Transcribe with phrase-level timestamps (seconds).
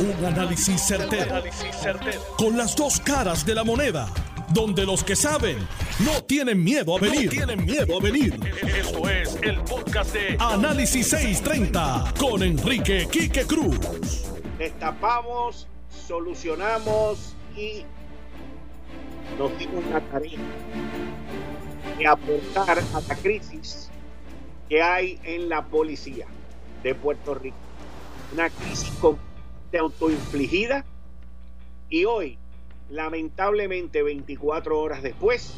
[0.00, 1.42] Un análisis certero,
[2.36, 4.08] Con las dos caras de la moneda.
[4.50, 5.58] Donde los que saben
[5.98, 7.30] no tienen miedo a venir.
[7.30, 8.38] tienen miedo a venir.
[8.62, 13.76] Esto es el podcast de Análisis 630 con Enrique Quique Cruz.
[14.56, 15.66] Destapamos,
[16.06, 17.82] solucionamos y
[19.36, 20.38] nos dimos la tarea
[21.98, 23.90] de aportar a la crisis
[24.68, 26.26] que hay en la policía
[26.84, 27.56] de Puerto Rico.
[28.32, 28.90] Una crisis
[29.76, 30.86] autoinfligida
[31.90, 32.38] y hoy,
[32.88, 35.54] lamentablemente 24 horas después,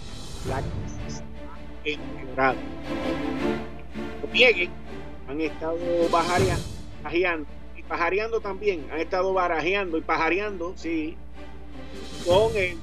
[0.48, 2.58] la crisis ha empeorado.
[4.32, 4.70] Nieguen,
[5.28, 5.78] han estado
[6.10, 11.16] bajareando y pajareando también, han estado barajeando y pajareando, sí,
[12.26, 12.78] con el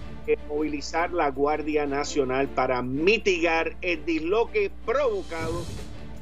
[0.49, 5.63] movilizar la Guardia Nacional para mitigar el disloque provocado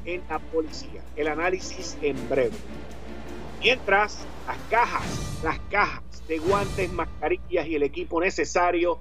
[0.04, 1.02] en la policía.
[1.16, 2.56] El análisis en breve.
[3.60, 9.00] Mientras las cajas, las cajas de guantes, mascarillas y el equipo necesario,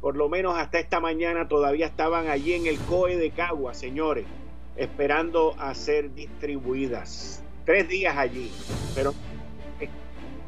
[0.00, 4.24] por lo menos hasta esta mañana todavía estaban allí en el COE de Cagua, señores,
[4.76, 7.42] esperando a ser distribuidas.
[7.66, 8.50] Tres días allí,
[8.94, 9.14] pero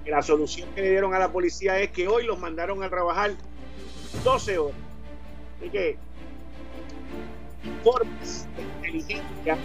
[0.07, 3.33] la solución que le dieron a la policía es que hoy los mandaron a trabajar
[4.25, 4.77] 12 horas.
[5.59, 5.97] Así que
[7.65, 9.59] informes de inteligencia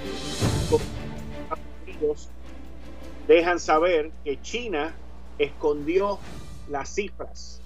[3.28, 4.95] dejan saber que China
[5.38, 6.20] escondió
[6.70, 7.61] las cifras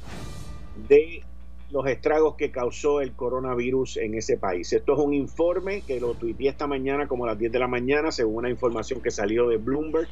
[0.87, 1.23] de
[1.69, 4.73] los estragos que causó el coronavirus en ese país.
[4.73, 7.67] Esto es un informe que lo tuiteé esta mañana como a las 10 de la
[7.67, 10.09] mañana, según una información que salió de Bloomberg.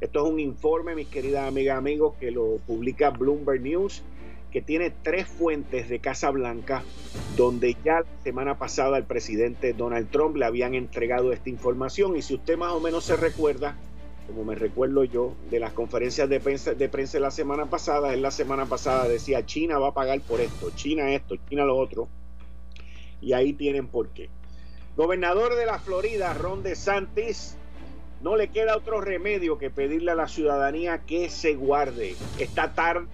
[0.00, 4.02] Esto es un informe, mis queridas amigas amigos, que lo publica Bloomberg News
[4.50, 6.82] que tiene tres fuentes de Casa Blanca,
[7.36, 12.16] donde ya la semana pasada el presidente Donald Trump le habían entregado esta información.
[12.16, 13.76] Y si usted más o menos se recuerda,
[14.28, 18.22] como me recuerdo yo, de las conferencias de prensa de, prensa la semana pasada, en
[18.22, 22.08] la semana pasada decía China va a pagar por esto, China esto, China lo otro.
[23.20, 24.28] Y ahí tienen por qué.
[24.96, 27.56] Gobernador de la Florida, Ron DeSantis,
[28.20, 32.14] no le queda otro remedio que pedirle a la ciudadanía que se guarde.
[32.38, 33.06] Está tarde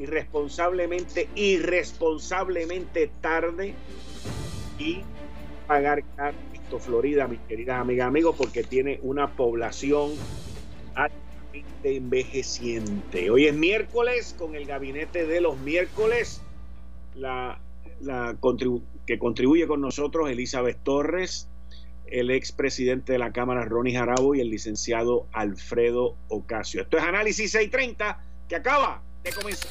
[0.00, 3.74] irresponsablemente, irresponsablemente tarde
[4.78, 5.02] y
[5.66, 6.02] pagar
[6.78, 10.12] Florida, mis queridas amigas amigos, porque tiene una población
[10.94, 13.30] altamente envejeciente.
[13.30, 16.42] Hoy es miércoles con el gabinete de los miércoles,
[17.14, 17.60] la
[19.06, 21.48] que contribuye con nosotros Elizabeth Torres,
[22.06, 26.82] el expresidente de la Cámara Ronnie Jarabo y el licenciado Alfredo Ocasio.
[26.82, 29.70] Esto es Análisis 630 que acaba de comenzar.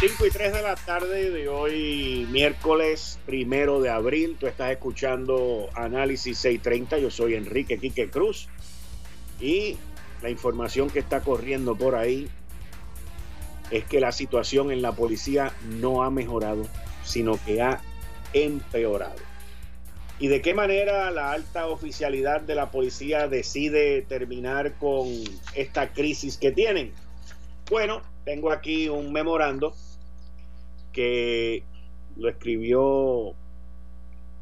[0.00, 4.36] 5 y 3 de la tarde de hoy, miércoles primero de abril.
[4.38, 6.98] Tú estás escuchando Análisis 630.
[6.98, 8.48] Yo soy Enrique Quique Cruz.
[9.40, 9.76] Y
[10.20, 12.28] la información que está corriendo por ahí
[13.70, 16.66] es que la situación en la policía no ha mejorado,
[17.04, 17.80] sino que ha
[18.32, 19.22] empeorado.
[20.18, 25.08] ¿Y de qué manera la alta oficialidad de la policía decide terminar con
[25.54, 26.92] esta crisis que tienen?
[27.70, 29.74] Bueno, tengo aquí un memorando
[30.92, 31.62] que
[32.16, 33.34] lo escribió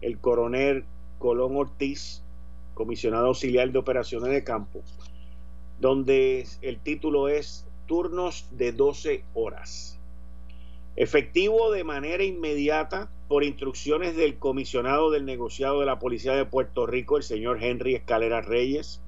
[0.00, 0.84] el coronel
[1.18, 2.22] Colón Ortiz,
[2.74, 4.82] comisionado auxiliar de operaciones de campo,
[5.80, 9.98] donde el título es Turnos de 12 horas.
[10.94, 16.86] Efectivo de manera inmediata por instrucciones del comisionado del negociado de la Policía de Puerto
[16.86, 19.00] Rico, el señor Henry Escalera Reyes,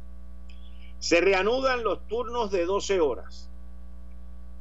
[0.98, 3.50] se reanudan los turnos de 12 horas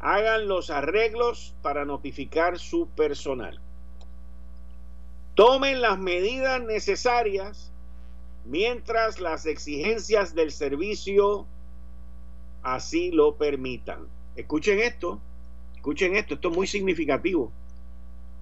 [0.03, 3.61] hagan los arreglos para notificar su personal.
[5.33, 7.71] Tomen las medidas necesarias
[8.43, 11.47] mientras las exigencias del servicio
[12.63, 14.07] así lo permitan.
[14.35, 15.21] Escuchen esto,
[15.75, 17.53] escuchen esto, esto es muy significativo.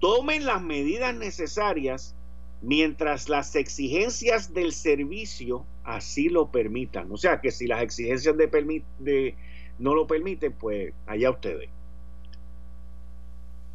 [0.00, 2.16] Tomen las medidas necesarias
[2.60, 7.12] mientras las exigencias del servicio así lo permitan.
[7.12, 9.36] O sea que si las exigencias de, de
[9.78, 11.68] no lo permiten, pues allá ustedes.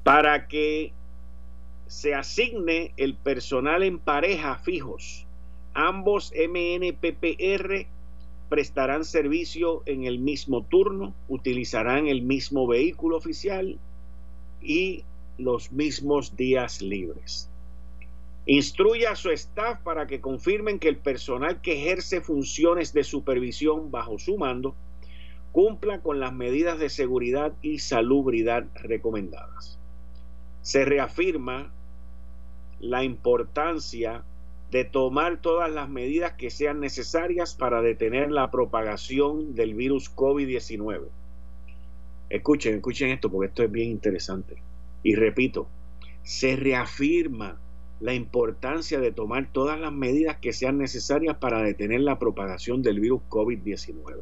[0.03, 0.93] Para que
[1.87, 5.25] se asigne el personal en pareja fijos.
[5.73, 7.87] Ambos MNPPR
[8.49, 13.77] prestarán servicio en el mismo turno, utilizarán el mismo vehículo oficial
[14.61, 15.03] y
[15.37, 17.49] los mismos días libres.
[18.45, 23.91] Instruye a su staff para que confirmen que el personal que ejerce funciones de supervisión
[23.91, 24.73] bajo su mando
[25.57, 29.79] cumpla con las medidas de seguridad y salubridad recomendadas.
[30.61, 31.73] Se reafirma
[32.79, 34.21] la importancia
[34.69, 41.07] de tomar todas las medidas que sean necesarias para detener la propagación del virus COVID-19.
[42.29, 44.57] Escuchen, escuchen esto porque esto es bien interesante.
[45.01, 45.67] Y repito,
[46.21, 47.59] se reafirma
[47.99, 52.99] la importancia de tomar todas las medidas que sean necesarias para detener la propagación del
[52.99, 54.21] virus COVID-19.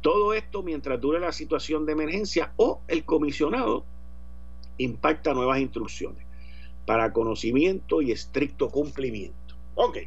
[0.00, 3.84] Todo esto mientras dure la situación de emergencia o el comisionado
[4.78, 6.24] impacta nuevas instrucciones
[6.84, 9.56] para conocimiento y estricto cumplimiento.
[9.74, 9.98] Ok,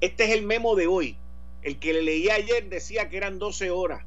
[0.00, 1.16] este es el memo de hoy.
[1.62, 4.04] El que le leí ayer decía que eran 12 horas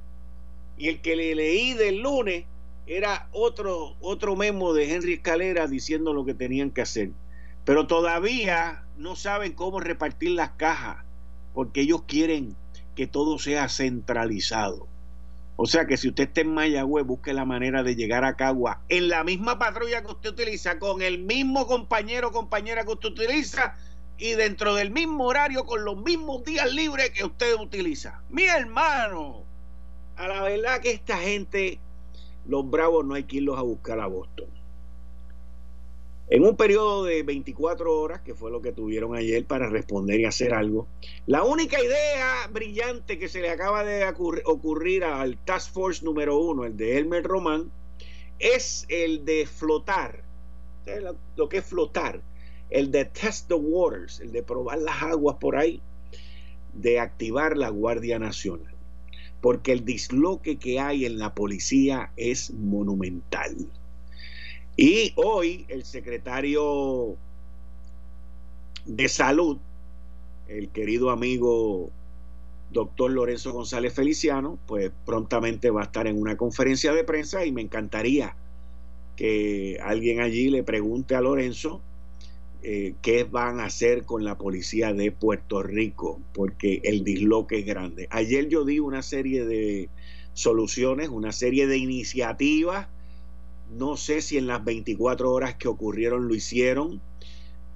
[0.77, 2.45] y el que le leí del lunes
[2.87, 7.11] era otro, otro memo de Henry Escalera diciendo lo que tenían que hacer.
[7.65, 11.03] Pero todavía no saben cómo repartir las cajas
[11.53, 12.55] porque ellos quieren
[12.95, 14.87] que todo sea centralizado.
[15.61, 18.81] O sea que si usted está en Mayagüez, busque la manera de llegar a Cagua
[18.87, 23.09] en la misma patrulla que usted utiliza, con el mismo compañero o compañera que usted
[23.09, 23.75] utiliza
[24.17, 28.21] y dentro del mismo horario con los mismos días libres que usted utiliza.
[28.29, 29.43] Mi hermano,
[30.15, 31.79] a la verdad que esta gente,
[32.45, 34.58] los bravos no hay que irlos a buscar a Boston.
[36.31, 40.25] En un periodo de 24 horas, que fue lo que tuvieron ayer para responder y
[40.25, 40.87] hacer algo,
[41.25, 44.05] la única idea brillante que se le acaba de
[44.45, 47.71] ocurrir al Task Force número uno, el de Elmer Román,
[48.37, 50.23] es el de flotar,
[51.35, 52.21] lo que es flotar,
[52.69, 55.81] el de test the waters, el de probar las aguas por ahí,
[56.73, 58.75] de activar la Guardia Nacional,
[59.41, 63.55] porque el disloque que hay en la policía es monumental
[64.81, 67.17] y hoy el secretario
[68.85, 69.57] de salud,
[70.47, 71.91] el querido amigo
[72.71, 77.51] doctor Lorenzo González Feliciano, pues prontamente va a estar en una conferencia de prensa y
[77.51, 78.37] me encantaría
[79.17, 81.81] que alguien allí le pregunte a Lorenzo
[82.63, 87.65] eh, qué van a hacer con la policía de Puerto Rico, porque el disloque es
[87.65, 88.07] grande.
[88.11, 89.89] Ayer yo di una serie de
[90.31, 92.87] soluciones, una serie de iniciativas
[93.69, 97.01] no sé si en las 24 horas que ocurrieron lo hicieron,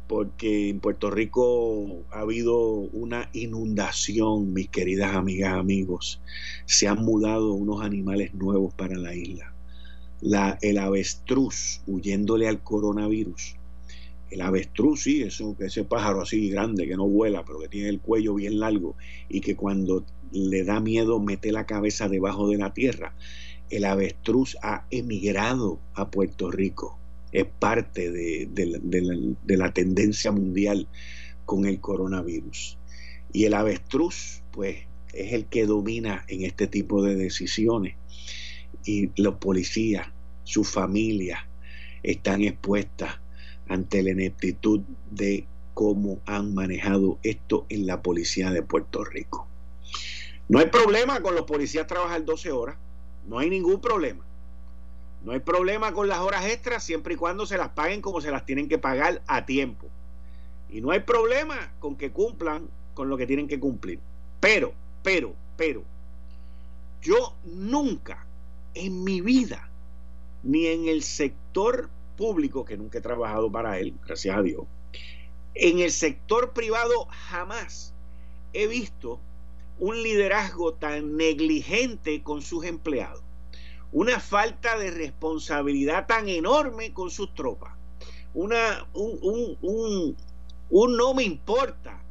[0.07, 6.21] porque en Puerto Rico ha habido una inundación, mis queridas amigas, amigos.
[6.65, 9.53] Se han mudado unos animales nuevos para la isla.
[10.21, 13.55] La, el avestruz huyéndole al coronavirus.
[14.29, 17.99] El avestruz, sí, eso, ese pájaro así grande que no vuela, pero que tiene el
[17.99, 18.95] cuello bien largo
[19.29, 23.13] y que cuando le da miedo mete la cabeza debajo de la tierra
[23.73, 26.99] el avestruz ha emigrado a Puerto Rico.
[27.31, 28.47] Es parte de,
[29.47, 30.87] la, tendencia mundial
[31.45, 32.77] con el coronavirus.
[33.31, 34.77] Y el avestruz, pues,
[35.11, 37.95] es el que domina en este tipo de decisiones.
[38.85, 40.07] Y los policías,
[40.43, 41.47] su familia,
[42.03, 43.15] están expuestas
[43.69, 49.47] ante la ineptitud de cómo han manejado esto en la policía de Puerto Rico.
[50.47, 52.77] No hay problema con los policías trabajar 12 horas.
[53.27, 54.23] No hay ningún problema.
[55.23, 58.31] No hay problema con las horas extras siempre y cuando se las paguen como se
[58.31, 59.87] las tienen que pagar a tiempo.
[60.69, 63.99] Y no hay problema con que cumplan con lo que tienen que cumplir.
[64.39, 65.83] Pero, pero, pero,
[67.01, 68.25] yo nunca
[68.73, 69.69] en mi vida,
[70.43, 74.63] ni en el sector público, que nunca he trabajado para él, gracias a Dios,
[75.55, 77.93] en el sector privado jamás
[78.53, 79.19] he visto
[79.83, 83.21] un liderazgo tan negligente con sus empleados,
[83.91, 87.73] una falta de responsabilidad tan enorme con sus tropas,
[88.33, 90.15] una, un, un,
[90.69, 92.01] un, no me importa,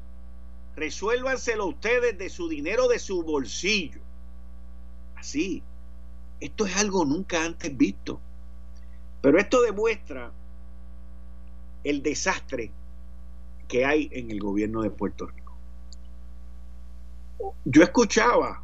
[0.77, 4.03] resuélvanselo ustedes de su dinero, de su bolsillo.
[5.17, 5.63] Así,
[6.41, 8.21] esto es algo nunca antes visto.
[9.23, 10.31] Pero esto demuestra
[11.85, 12.71] el desastre
[13.67, 15.42] que hay en el gobierno de Puerto Rico
[17.65, 18.63] yo escuchaba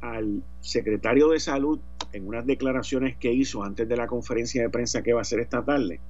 [0.00, 1.80] al secretario de salud
[2.12, 5.40] en unas declaraciones que hizo antes de la conferencia de prensa que va a ser
[5.40, 6.00] esta tarde,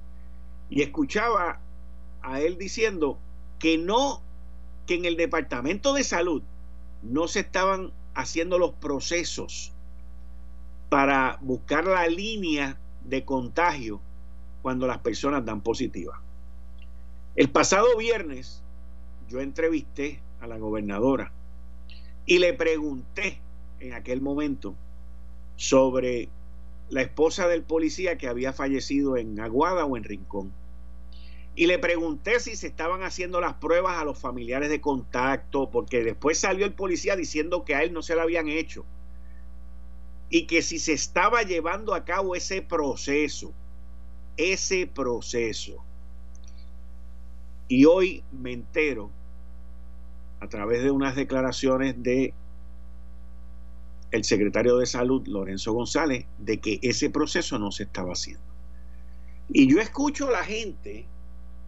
[0.69, 1.59] y escuchaba
[2.21, 3.19] a él diciendo
[3.59, 4.21] que no,
[4.87, 6.41] que en el departamento de salud
[7.03, 9.71] no se estaban haciendo los procesos
[10.89, 13.99] para buscar la línea de contagio
[14.61, 16.21] cuando las personas dan positiva.
[17.35, 18.61] El pasado viernes
[19.27, 21.31] yo entrevisté a la gobernadora
[22.25, 23.39] y le pregunté
[23.79, 24.75] en aquel momento
[25.55, 26.29] sobre
[26.89, 30.53] la esposa del policía que había fallecido en Aguada o en Rincón.
[31.55, 36.03] Y le pregunté si se estaban haciendo las pruebas a los familiares de contacto, porque
[36.03, 38.85] después salió el policía diciendo que a él no se lo habían hecho.
[40.29, 43.53] Y que si se estaba llevando a cabo ese proceso,
[44.35, 45.83] ese proceso.
[47.67, 49.11] Y hoy me entero,
[50.43, 52.33] a través de unas declaraciones de
[54.11, 58.43] el secretario de Salud, Lorenzo González, de que ese proceso no se estaba haciendo.
[59.47, 61.07] Y yo escucho a la gente,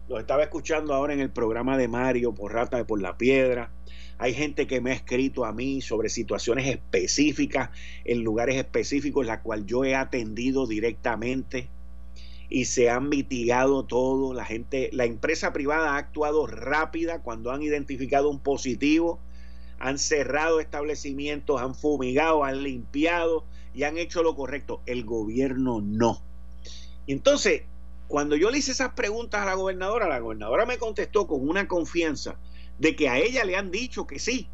[0.08, 3.70] lo estaba escuchando ahora en el programa de Mario por Rata de por la Piedra.
[4.18, 7.70] Hay gente que me ha escrito a mí sobre situaciones específicas
[8.04, 11.70] en lugares específicos, la cual yo he atendido directamente
[12.48, 14.34] y se han mitigado todo.
[14.34, 19.20] La gente, la empresa privada ha actuado rápida cuando han identificado un positivo
[19.78, 24.80] han cerrado establecimientos, han fumigado, han limpiado y han hecho lo correcto.
[24.86, 26.22] El gobierno no.
[27.06, 27.62] Y entonces,
[28.08, 31.68] cuando yo le hice esas preguntas a la gobernadora, la gobernadora me contestó con una
[31.68, 32.36] confianza
[32.78, 34.48] de que a ella le han dicho que sí.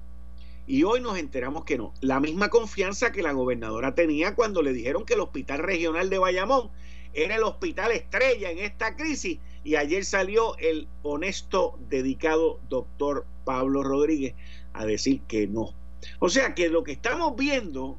[0.66, 1.92] Y hoy nos enteramos que no.
[2.00, 6.18] La misma confianza que la gobernadora tenía cuando le dijeron que el Hospital Regional de
[6.18, 6.70] Bayamón
[7.14, 9.38] era el hospital estrella en esta crisis.
[9.64, 14.34] Y ayer salió el honesto, dedicado doctor Pablo Rodríguez
[14.72, 15.74] a decir que no.
[16.18, 17.98] O sea que lo que estamos viendo,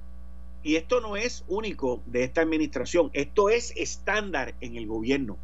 [0.62, 5.38] y esto no es único de esta administración, esto es estándar en el gobierno.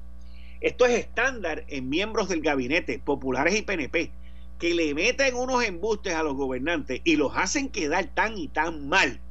[0.62, 4.12] Esto es estándar en miembros del gabinete, populares y PNP,
[4.60, 8.90] que le meten unos embustes a los gobernantes y los hacen quedar tan y tan
[8.90, 9.22] mal.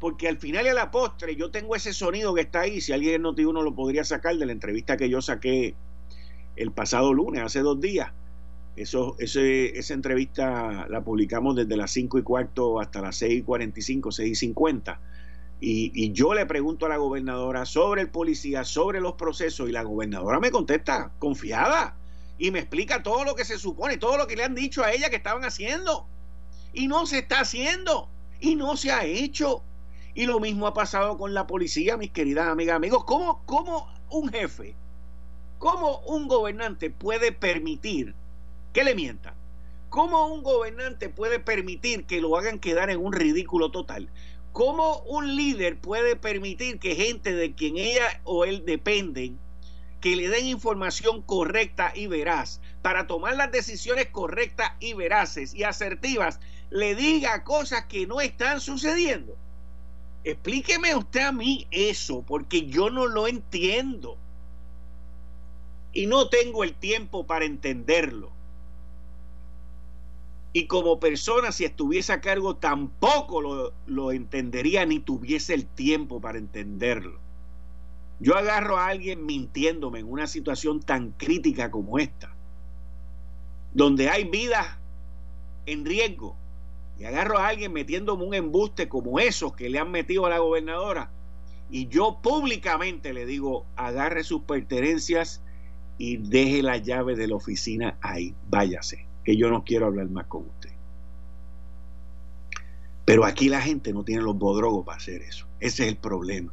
[0.00, 2.92] Porque al final y a la postre yo tengo ese sonido que está ahí, si
[2.92, 5.74] alguien en noti lo podría sacar de la entrevista que yo saqué
[6.56, 8.12] el pasado lunes, hace dos días,
[8.76, 14.12] eso, esa entrevista la publicamos desde las 5 y cuarto hasta las 6 y 45,
[14.12, 15.00] 6 y 50.
[15.60, 19.72] Y, y, yo le pregunto a la gobernadora sobre el policía, sobre los procesos, y
[19.72, 21.96] la gobernadora me contesta confiada
[22.38, 24.92] y me explica todo lo que se supone, todo lo que le han dicho a
[24.92, 26.06] ella que estaban haciendo.
[26.72, 28.08] Y no se está haciendo,
[28.40, 29.64] y no se ha hecho.
[30.14, 33.04] Y lo mismo ha pasado con la policía, mis queridas amigas, amigos.
[33.04, 34.74] ¿Cómo, cómo un jefe,
[35.58, 38.14] cómo un gobernante puede permitir
[38.72, 39.34] que le mientan.
[39.88, 44.10] ¿Cómo un gobernante puede permitir que lo hagan quedar en un ridículo total?
[44.52, 49.38] ¿Cómo un líder puede permitir que gente de quien ella o él dependen,
[50.00, 55.64] que le den información correcta y veraz para tomar las decisiones correctas y veraces y
[55.64, 56.38] asertivas,
[56.70, 59.36] le diga cosas que no están sucediendo?
[60.28, 64.18] Explíqueme usted a mí eso, porque yo no lo entiendo.
[65.94, 68.30] Y no tengo el tiempo para entenderlo.
[70.52, 76.20] Y como persona, si estuviese a cargo, tampoco lo, lo entendería ni tuviese el tiempo
[76.20, 77.18] para entenderlo.
[78.20, 82.34] Yo agarro a alguien mintiéndome en una situación tan crítica como esta,
[83.72, 84.76] donde hay vidas
[85.64, 86.36] en riesgo,
[86.98, 90.38] y agarro a alguien metiéndome un embuste como esos que le han metido a la
[90.38, 91.10] gobernadora,
[91.70, 95.42] y yo públicamente le digo, agarre sus pertenencias
[95.98, 100.26] y deje la llave de la oficina ahí, váyase que yo no quiero hablar más
[100.26, 100.70] con usted.
[103.04, 105.46] Pero aquí la gente no tiene los bodrogos para hacer eso.
[105.60, 106.52] Ese es el problema.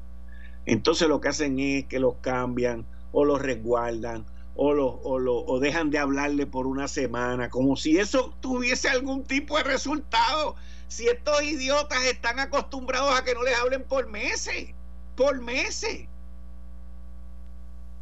[0.65, 4.25] Entonces lo que hacen es que los cambian o los resguardan
[4.55, 9.25] o, los, o, o dejan de hablarle por una semana, como si eso tuviese algún
[9.25, 10.55] tipo de resultado.
[10.87, 14.73] Si estos idiotas están acostumbrados a que no les hablen por meses,
[15.15, 16.07] por meses.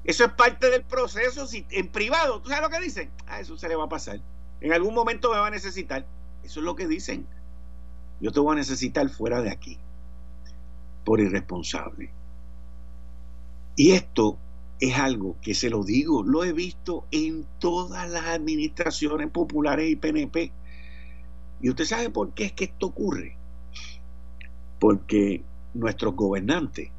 [0.03, 1.47] Eso es parte del proceso.
[1.47, 3.09] Si, en privado, ¿tú sabes lo que dicen?
[3.25, 4.19] Ah, eso se le va a pasar.
[4.61, 6.05] En algún momento me va a necesitar.
[6.43, 7.25] Eso es lo que dicen.
[8.19, 9.79] Yo te voy a necesitar fuera de aquí.
[11.05, 12.11] Por irresponsable.
[13.75, 14.37] Y esto
[14.83, 19.95] es algo que se lo digo, lo he visto en todas las administraciones populares y
[19.95, 20.51] PNP.
[21.61, 23.37] Y usted sabe por qué es que esto ocurre.
[24.79, 25.41] Porque
[25.73, 26.89] nuestros gobernantes,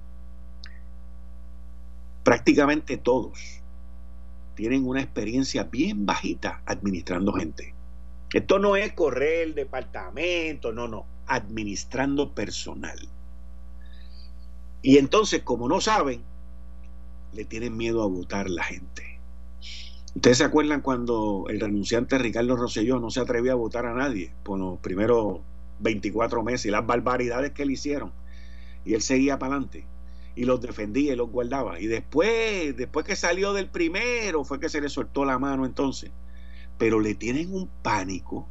[2.22, 3.60] prácticamente todos,
[4.54, 7.74] tienen una experiencia bien bajita administrando gente.
[8.32, 12.98] Esto no es correr el departamento, no, no, administrando personal.
[14.80, 16.22] Y entonces, como no saben,
[17.34, 19.20] le tienen miedo a votar la gente.
[20.14, 24.32] Ustedes se acuerdan cuando el renunciante Ricardo Rosselló no se atrevió a votar a nadie
[24.44, 25.40] por los primeros
[25.80, 28.12] 24 meses y las barbaridades que le hicieron.
[28.84, 29.86] Y él seguía para adelante.
[30.36, 31.78] y los defendía y los guardaba.
[31.80, 36.10] Y después, después que salió del primero, fue que se le soltó la mano entonces.
[36.76, 38.48] Pero le tienen un pánico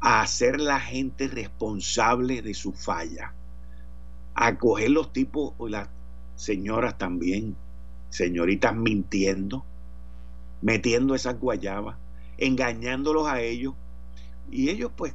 [0.00, 3.32] a hacer la gente responsable de su falla,
[4.34, 5.88] a coger los tipos o las
[6.38, 7.56] señoras también,
[8.10, 9.64] señoritas mintiendo,
[10.62, 11.96] metiendo esas guayabas,
[12.38, 13.74] engañándolos a ellos.
[14.50, 15.14] Y ellos pues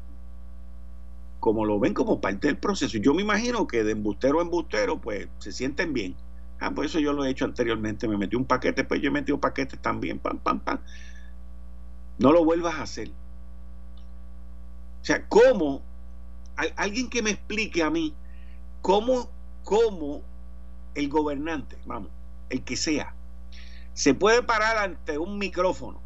[1.40, 2.98] como lo ven como parte del proceso.
[2.98, 6.16] Yo me imagino que de embustero a embustero, pues se sienten bien.
[6.60, 9.12] Ah, pues eso yo lo he hecho anteriormente, me metí un paquete, pues yo he
[9.12, 10.80] metido paquetes también, pam, pam, pam.
[12.18, 13.10] No lo vuelvas a hacer.
[15.02, 15.82] O sea, ¿cómo?
[16.78, 18.14] Alguien que me explique a mí,
[18.82, 19.30] ¿cómo,
[19.64, 20.22] cómo
[20.96, 22.10] el gobernante, vamos,
[22.50, 23.14] el que sea,
[23.94, 26.02] se puede parar ante un micrófono,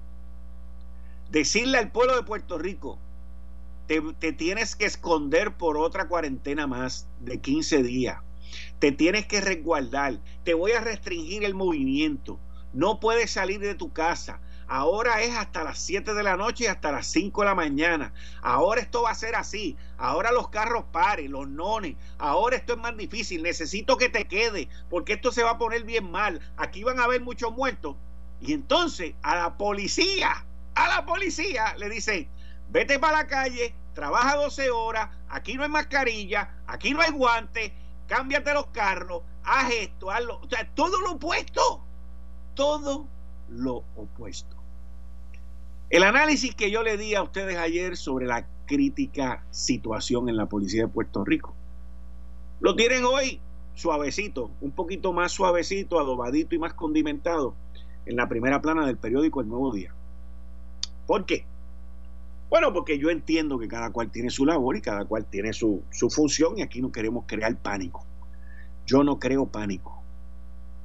[1.31, 2.99] decirle al pueblo de Puerto Rico,
[3.87, 8.19] te, tienes que esconder por otra cuarentena más de 15 días.
[8.79, 10.19] Te tienes que resguardar.
[10.43, 12.37] Te voy a restringir el movimiento.
[12.73, 14.41] No puedes salir de tu casa.
[14.67, 18.13] Ahora es hasta las 7 de la noche y hasta las 5 de la mañana.
[18.41, 19.77] Ahora esto va a ser así.
[19.97, 21.95] Ahora los carros paren, los nones.
[22.17, 23.43] Ahora esto es más difícil.
[23.43, 26.41] Necesito que te quede porque esto se va a poner bien mal.
[26.57, 27.95] Aquí van a haber muchos muertos.
[28.41, 30.45] Y entonces a la policía,
[30.75, 32.29] a la policía le dicen,
[32.69, 37.71] vete para la calle, trabaja 12 horas, aquí no hay mascarilla, aquí no hay guantes,
[38.07, 40.39] cámbiate los carros, haz esto, hazlo.
[40.39, 41.83] O sea, todo lo opuesto.
[42.53, 43.07] Todo
[43.49, 44.56] lo opuesto.
[45.89, 50.47] El análisis que yo le di a ustedes ayer sobre la crítica situación en la
[50.47, 51.55] policía de Puerto Rico,
[52.59, 53.39] lo tienen hoy
[53.73, 57.53] suavecito, un poquito más suavecito, adobadito y más condimentado
[58.05, 59.93] en la primera plana del periódico El Nuevo Día.
[61.05, 61.45] ¿Por qué?
[62.49, 65.83] Bueno, porque yo entiendo que cada cual tiene su labor y cada cual tiene su,
[66.09, 68.05] función y aquí no queremos crear pánico.
[68.85, 70.01] Yo no creo pánico.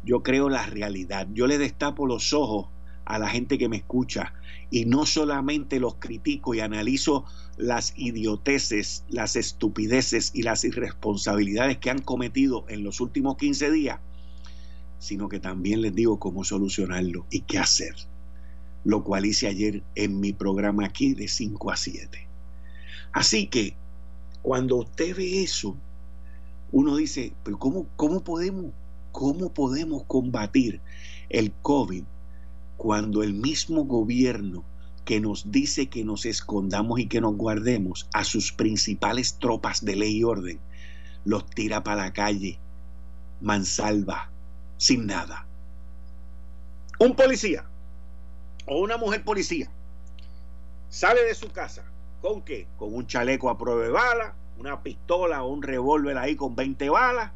[0.04, 1.26] Yo creo la realidad.
[1.32, 2.68] Yo le destapo los ojos
[3.04, 4.34] a la gente que me escucha
[4.70, 7.24] y no solamente los critico y analizo
[7.56, 14.00] las idioteces, las estupideces y las irresponsabilidades que han cometido en los últimos 15 días,
[14.98, 17.94] sino que también les digo cómo solucionarlo y qué hacer
[18.84, 22.26] lo cual hice ayer en mi programa aquí de 5 a 7.
[23.12, 23.76] Así que
[24.42, 25.76] cuando usted ve eso,
[26.72, 28.72] uno dice, pero ¿cómo, cómo, podemos,
[29.12, 30.80] ¿cómo podemos combatir
[31.28, 32.04] el COVID
[32.82, 34.64] cuando el mismo gobierno
[35.04, 39.94] que nos dice que nos escondamos y que nos guardemos a sus principales tropas de
[39.94, 40.58] ley y orden,
[41.24, 42.58] los tira para la calle,
[43.40, 44.32] mansalva,
[44.78, 45.46] sin nada?
[46.98, 47.64] Un policía
[48.66, 49.70] o una mujer policía
[50.88, 51.84] sale de su casa,
[52.20, 52.66] ¿con qué?
[52.80, 56.90] Con un chaleco a prueba de bala, una pistola o un revólver ahí con 20
[56.90, 57.30] balas,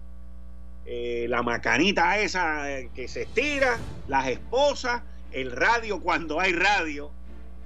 [0.86, 3.78] eh, la macanita esa eh, que se estira,
[4.08, 5.02] las esposas,
[5.36, 7.10] el radio cuando hay radio,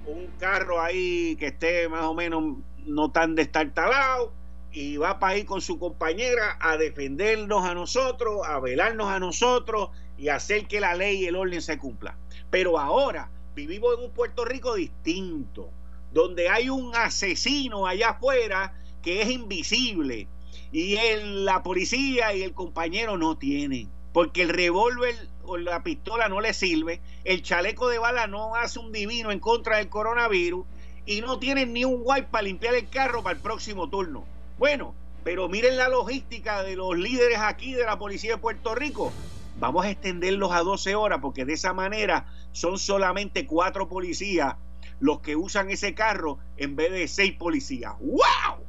[0.05, 4.33] un carro ahí que esté más o menos no tan destartalado
[4.73, 9.89] y va para ir con su compañera a defendernos a nosotros, a velarnos a nosotros
[10.17, 12.17] y hacer que la ley y el orden se cumpla.
[12.49, 15.69] Pero ahora vivimos en un Puerto Rico distinto,
[16.11, 20.27] donde hay un asesino allá afuera que es invisible
[20.73, 26.41] y la policía y el compañero no tienen, porque el revólver o la pistola no
[26.41, 30.65] le sirve, el chaleco de bala no hace un divino en contra del coronavirus
[31.05, 34.25] y no tienen ni un wipe para limpiar el carro para el próximo turno.
[34.57, 34.93] Bueno,
[35.23, 39.11] pero miren la logística de los líderes aquí de la policía de Puerto Rico.
[39.59, 44.55] Vamos a extenderlos a 12 horas porque de esa manera son solamente cuatro policías
[44.99, 47.93] los que usan ese carro en vez de seis policías.
[47.99, 48.65] ¡Wow!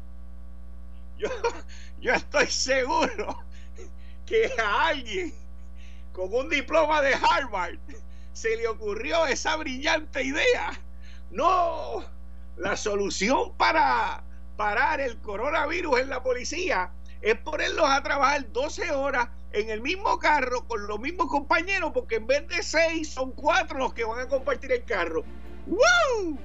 [1.19, 1.29] Yo,
[2.01, 3.45] yo estoy seguro
[4.33, 5.35] que a alguien
[6.15, 7.79] con un diploma de Harvard
[8.33, 10.73] se le ocurrió esa brillante idea.
[11.31, 12.03] No,
[12.57, 14.25] la solución para
[14.57, 16.91] parar el coronavirus en la policía
[17.21, 22.17] es ponerlos a trabajar 12 horas en el mismo carro con los mismos compañeros, porque
[22.17, 25.25] en vez de seis son cuatro los que van a compartir el carro.
[25.67, 26.39] ¡Woo!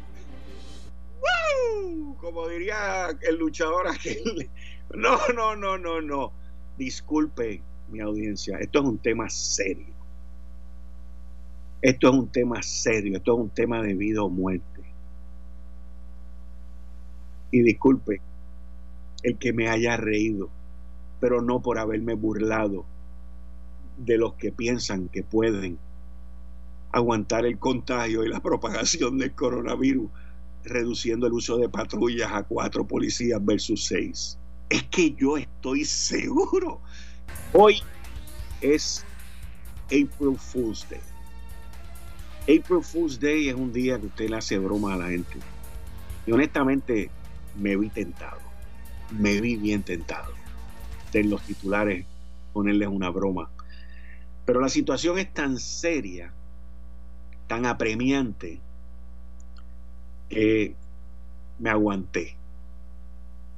[1.22, 2.18] ¡Woo!
[2.18, 4.50] Como diría el luchador aquel.
[4.94, 6.32] No, no, no, no, no.
[6.78, 9.94] Disculpe mi audiencia, esto es un tema serio.
[11.82, 14.82] Esto es un tema serio, esto es un tema de vida o muerte.
[17.52, 18.20] Y disculpe
[19.24, 20.50] el que me haya reído,
[21.20, 22.86] pero no por haberme burlado
[23.98, 25.80] de los que piensan que pueden
[26.92, 30.10] aguantar el contagio y la propagación del coronavirus,
[30.64, 34.38] reduciendo el uso de patrullas a cuatro policías versus seis.
[34.70, 36.82] Es que yo estoy seguro.
[37.54, 37.82] Hoy
[38.62, 39.06] es
[39.86, 41.02] April Fool's Day.
[42.44, 45.38] April Fool's Day es un día que usted le hace broma a la gente.
[46.26, 47.10] Y honestamente
[47.56, 48.40] me vi tentado.
[49.12, 50.34] Me vi bien tentado.
[51.12, 52.06] De los titulares
[52.54, 53.50] ponerles una broma.
[54.46, 56.32] Pero la situación es tan seria,
[57.48, 58.60] tan apremiante,
[60.30, 60.76] que
[61.60, 62.36] me aguanté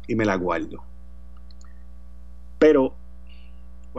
[0.07, 0.83] y me la guardo.
[2.57, 2.95] Pero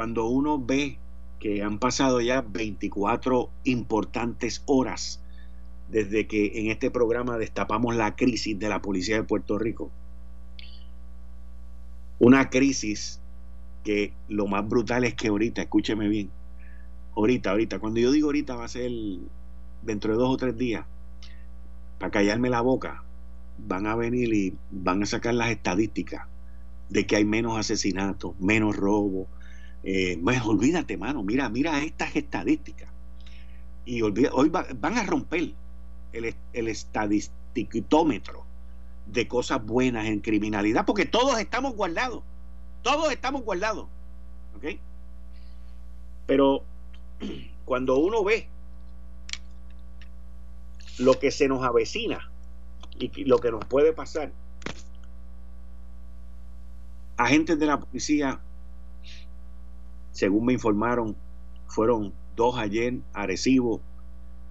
[0.00, 0.96] cuando uno ve
[1.40, 5.20] que han pasado ya 24 importantes horas
[5.90, 9.90] desde que en este programa destapamos la crisis de la policía de Puerto Rico,
[12.18, 13.20] una crisis
[13.84, 16.30] que lo más brutal es que ahorita, escúcheme bien,
[17.14, 18.90] ahorita, ahorita, cuando yo digo ahorita va a ser
[19.82, 20.86] dentro de dos o tres días,
[21.98, 23.04] para callarme la boca,
[23.58, 26.26] van a venir y van a sacar las estadísticas
[26.88, 29.28] de que hay menos asesinatos, menos robos.
[29.82, 32.88] Eh, pues olvídate, mano, mira, mira estas estadísticas.
[33.84, 35.54] Y hoy van a romper
[36.12, 36.76] el, el
[39.06, 42.22] de cosas buenas en criminalidad, porque todos estamos guardados,
[42.82, 43.86] todos estamos guardados.
[44.56, 44.78] ¿Ok?
[46.26, 46.64] Pero
[47.64, 48.48] cuando uno ve
[50.98, 52.30] lo que se nos avecina
[52.98, 54.32] y lo que nos puede pasar,
[57.16, 58.40] agentes de la policía,
[60.12, 61.16] según me informaron,
[61.66, 63.80] fueron dos ayer a Arecibo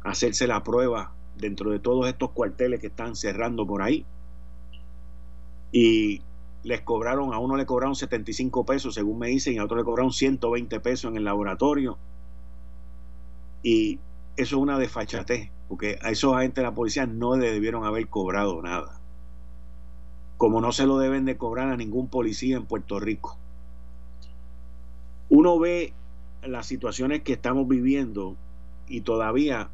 [0.03, 4.05] a hacerse la prueba dentro de todos estos cuarteles que están cerrando por ahí.
[5.71, 6.21] Y
[6.63, 9.83] les cobraron, a uno le cobraron 75 pesos, según me dicen, y a otro le
[9.83, 11.97] cobraron 120 pesos en el laboratorio.
[13.63, 13.99] Y
[14.35, 18.07] eso es una desfachatez, porque a esos agentes de la policía no le debieron haber
[18.07, 18.99] cobrado nada.
[20.37, 23.37] Como no se lo deben de cobrar a ningún policía en Puerto Rico.
[25.29, 25.93] Uno ve
[26.43, 28.35] las situaciones que estamos viviendo
[28.87, 29.69] y todavía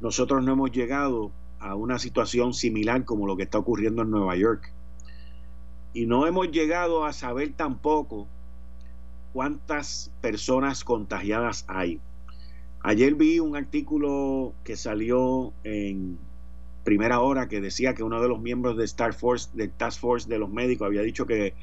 [0.00, 4.36] nosotros no hemos llegado a una situación similar como lo que está ocurriendo en Nueva
[4.36, 4.70] York.
[5.94, 8.26] Y no hemos llegado a saber tampoco
[9.32, 12.00] cuántas personas contagiadas hay.
[12.80, 16.18] Ayer vi un artículo que salió en
[16.84, 20.28] primera hora que decía que uno de los miembros de Star Force, del Task Force
[20.28, 21.54] de los médicos, había dicho que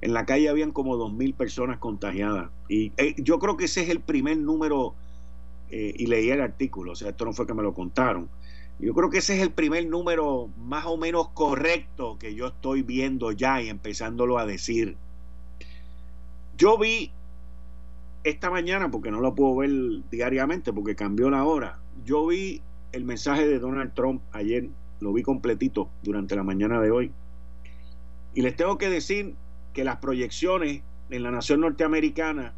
[0.00, 2.50] en la calle habían como dos mil personas contagiadas.
[2.68, 4.94] Y eh, yo creo que ese es el primer número,
[5.70, 8.28] eh, y leí el artículo, o sea, esto no fue que me lo contaron.
[8.78, 12.82] Yo creo que ese es el primer número más o menos correcto que yo estoy
[12.82, 14.96] viendo ya y empezándolo a decir.
[16.58, 17.10] Yo vi
[18.22, 19.70] esta mañana, porque no lo puedo ver
[20.10, 22.60] diariamente, porque cambió la hora, yo vi
[22.92, 24.68] el mensaje de Donald Trump ayer,
[25.00, 27.12] lo vi completito durante la mañana de hoy.
[28.34, 29.34] Y les tengo que decir
[29.76, 32.54] que las proyecciones en la nación norteamericana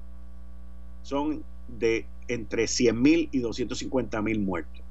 [1.03, 4.85] son de entre 100 mil y 250 mil muertos.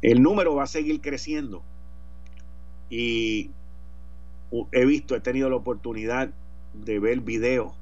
[0.00, 1.64] El número va a seguir creciendo.
[2.88, 3.50] Y
[4.70, 6.32] he visto, he tenido la oportunidad
[6.72, 7.72] de ver videos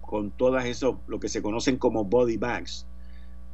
[0.00, 2.86] con todas eso, lo que se conocen como body bags,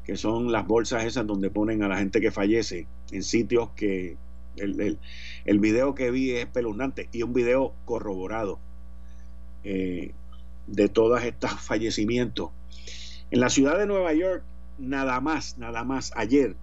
[0.05, 4.17] que son las bolsas esas donde ponen a la gente que fallece en sitios que
[4.57, 4.99] el,
[5.45, 8.59] el, video que vi es espeluznante y un video corroborado
[9.65, 10.13] eh,
[10.67, 12.51] de todos estos fallecimientos.
[13.31, 14.45] En la ciudad de Nueva York,
[14.79, 16.55] nada más, nada más, ayer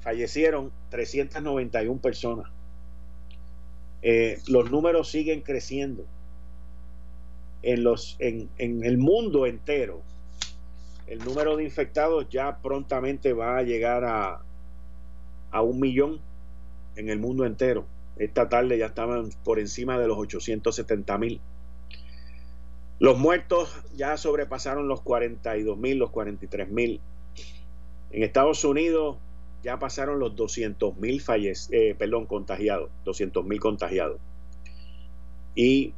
[0.00, 2.50] fallecieron 391 personas.
[4.02, 6.04] Eh, los números siguen creciendo
[7.62, 10.02] en, los, en, en el mundo entero,
[11.06, 14.40] el número de infectados ya prontamente va a llegar a,
[15.50, 16.20] a un millón
[16.96, 17.86] en el mundo entero.
[18.16, 21.40] Esta tarde ya estaban por encima de los 870 mil.
[22.98, 27.00] Los muertos ya sobrepasaron los 42 mil, los 43 mil.
[28.10, 29.16] En Estados Unidos
[29.62, 31.22] ya pasaron los 200 mil
[31.70, 34.20] eh, perdón, contagiados, 200 mil contagiados.
[35.54, 35.94] Y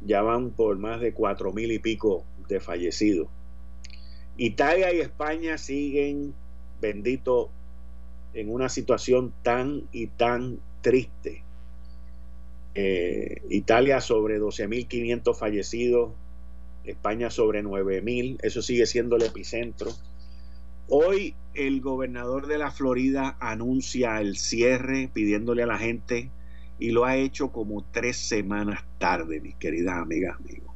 [0.00, 3.28] ya van por más de cuatro mil y pico de fallecidos.
[4.36, 6.34] Italia y España siguen,
[6.80, 7.50] bendito,
[8.34, 11.42] en una situación tan y tan triste.
[12.74, 16.12] Eh, Italia sobre 12.500 fallecidos,
[16.84, 19.90] España sobre 9.000, eso sigue siendo el epicentro.
[20.88, 26.30] Hoy el gobernador de la Florida anuncia el cierre pidiéndole a la gente
[26.78, 30.74] y lo ha hecho como tres semanas tarde, mis queridas amigas, amigos.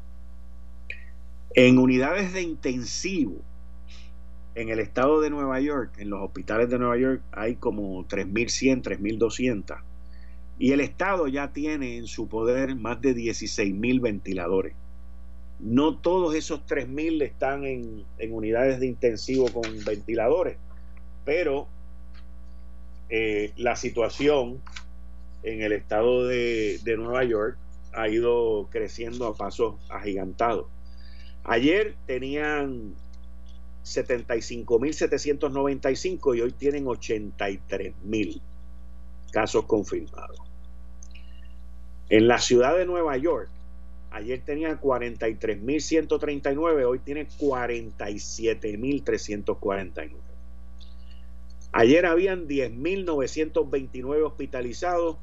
[1.55, 3.41] En unidades de intensivo,
[4.55, 8.83] en el estado de Nueva York, en los hospitales de Nueva York, hay como 3.100,
[8.83, 9.79] 3.200.
[10.59, 14.75] Y el estado ya tiene en su poder más de 16.000 ventiladores.
[15.59, 20.57] No todos esos 3.000 están en, unidades de intensivo con ventiladores,
[21.25, 21.69] pero
[23.09, 24.61] eh, la situación
[25.43, 27.59] en el estado de, de Nueva York
[27.93, 30.67] ha ido creciendo a pasos agigantados.
[31.45, 32.95] Ayer tenían
[33.85, 38.41] 75.795 y hoy tienen 83.000
[39.31, 40.41] casos confirmados.
[42.09, 43.49] En la ciudad de Nueva York,
[44.11, 50.13] ayer tenían 43.139, hoy tiene 47.349.
[51.73, 55.17] Ayer habían 10.929 hospitalizados,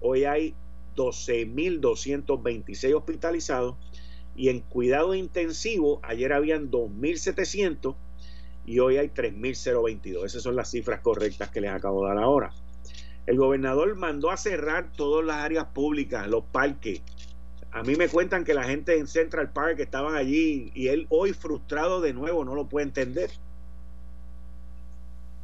[0.00, 0.54] hoy hay
[0.96, 3.76] 12.226 hospitalizados
[4.36, 7.94] y en cuidado intensivo ayer habían 2.700
[8.66, 10.24] y hoy hay 3.022.
[10.24, 12.52] Esas son las cifras correctas que les acabo de dar ahora.
[13.26, 17.02] El gobernador mandó a cerrar todas las áreas públicas, los parques.
[17.72, 21.32] A mí me cuentan que la gente en Central Park estaban allí y él hoy
[21.32, 23.30] frustrado de nuevo no lo puede entender.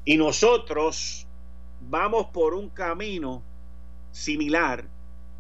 [0.05, 1.27] Y nosotros
[1.89, 3.43] vamos por un camino
[4.13, 4.85] similar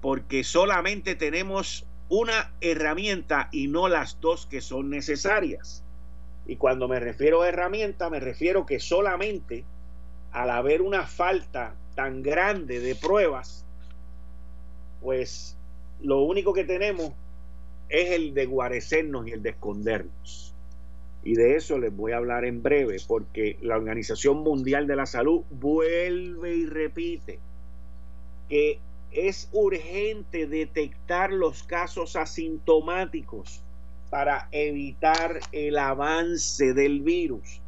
[0.00, 5.84] porque solamente tenemos una herramienta y no las dos que son necesarias.
[6.50, 9.64] Y cuando me refiero a herramienta, me refiero que solamente
[10.32, 13.64] al haber una falta tan grande de pruebas,
[15.00, 15.56] pues
[16.00, 17.12] lo único que tenemos
[17.88, 20.52] es el de guarecernos y el de escondernos.
[21.22, 25.06] Y de eso les voy a hablar en breve, porque la Organización Mundial de la
[25.06, 27.38] Salud vuelve y repite
[28.48, 28.80] que
[29.12, 33.62] es urgente detectar los casos asintomáticos
[34.11, 37.61] para evitar el avance del virus.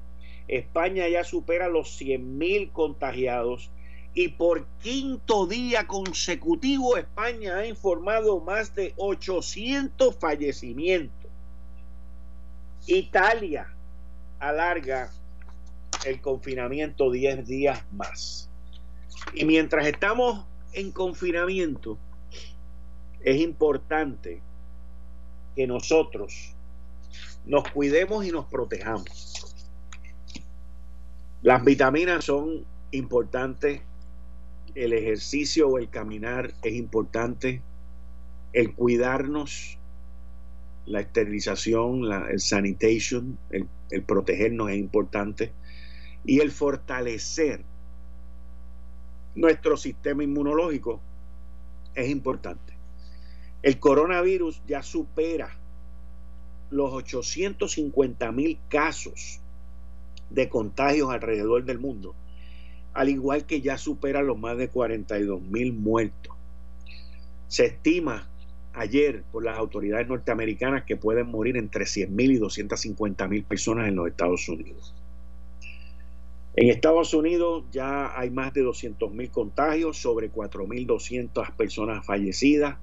[0.48, 3.70] España ya supera los 100.000 contagiados
[4.14, 11.30] y por quinto día consecutivo España ha informado más de 800 fallecimientos.
[12.86, 13.72] Italia
[14.40, 15.10] alarga
[16.04, 18.50] el confinamiento 10 días más.
[19.32, 21.96] Y mientras estamos en confinamiento,
[23.20, 24.42] es importante
[25.54, 26.54] que nosotros
[27.44, 29.54] nos cuidemos y nos protejamos.
[31.42, 33.82] Las vitaminas son importantes,
[34.74, 37.62] el ejercicio o el caminar es importante,
[38.52, 39.78] el cuidarnos,
[40.86, 45.52] la esterilización, la, el sanitation, el, el protegernos es importante
[46.24, 47.64] y el fortalecer
[49.34, 51.00] nuestro sistema inmunológico
[51.94, 52.71] es importante.
[53.62, 55.56] El coronavirus ya supera
[56.70, 59.40] los 850 mil casos
[60.30, 62.14] de contagios alrededor del mundo,
[62.92, 66.34] al igual que ya supera los más de 42 mil muertos.
[67.46, 68.28] Se estima
[68.72, 73.88] ayer por las autoridades norteamericanas que pueden morir entre 100 mil y 250 mil personas
[73.88, 74.94] en los Estados Unidos.
[76.56, 82.76] En Estados Unidos ya hay más de 200.000 contagios, sobre 4.200 personas fallecidas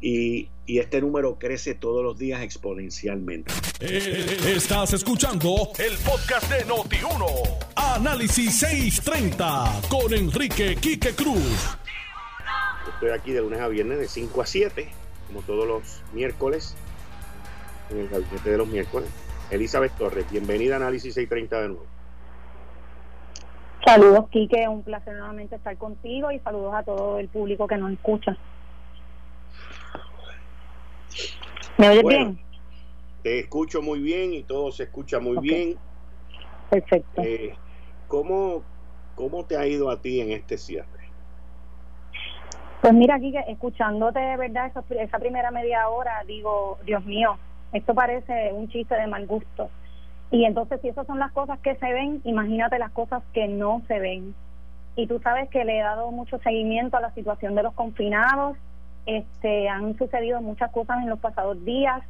[0.00, 3.52] y, y, este número crece todos los días exponencialmente.
[3.80, 7.66] Eh, estás escuchando el podcast de Noti1.
[7.74, 11.76] Análisis 630 con Enrique Quique Cruz.
[12.94, 14.88] Estoy aquí de lunes a viernes de 5 a 7,
[15.26, 16.76] como todos los miércoles,
[17.90, 19.08] en el gabinete de los miércoles.
[19.50, 21.86] Elizabeth Torres, bienvenida a Análisis 630 de nuevo.
[23.84, 27.92] Saludos, Quique, un placer nuevamente estar contigo y saludos a todo el público que nos
[27.92, 28.36] escucha.
[31.78, 32.38] ¿Me oyes bien?
[33.22, 35.78] Te escucho muy bien y todo se escucha muy bien.
[36.70, 37.22] Perfecto.
[37.22, 37.54] Eh,
[38.06, 38.62] ¿cómo,
[39.14, 40.86] ¿Cómo te ha ido a ti en este cierre?
[42.82, 47.36] Pues mira, Quique, escuchándote de verdad esa, esa primera media hora, digo, Dios mío,
[47.72, 49.68] esto parece un chiste de mal gusto
[50.30, 53.82] y entonces, si esas son las cosas que se ven, imagínate las cosas que no
[53.88, 54.34] se ven.
[54.94, 58.56] Y tú sabes que le he dado mucho seguimiento a la situación de los confinados.
[59.08, 62.02] Este, han sucedido muchas cosas en los pasados días.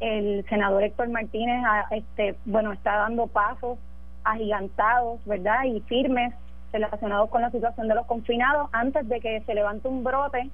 [0.00, 3.78] El senador Héctor Martínez, este, bueno, está dando pasos
[4.24, 5.64] agigantados, ¿verdad?
[5.64, 6.32] Y firmes
[6.72, 10.48] relacionados con la situación de los confinados antes de que se levante un brote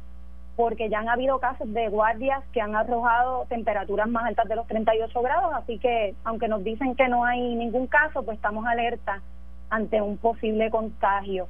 [0.57, 4.67] porque ya han habido casos de guardias que han arrojado temperaturas más altas de los
[4.67, 9.23] 38 grados, así que aunque nos dicen que no hay ningún caso, pues estamos alerta
[9.71, 11.47] ante un posible contagio.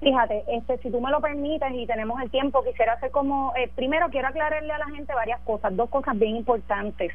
[0.00, 3.70] Fíjate, este, si tú me lo permites y tenemos el tiempo, quisiera hacer como, eh,
[3.74, 7.12] primero quiero aclararle a la gente varias cosas, dos cosas bien importantes.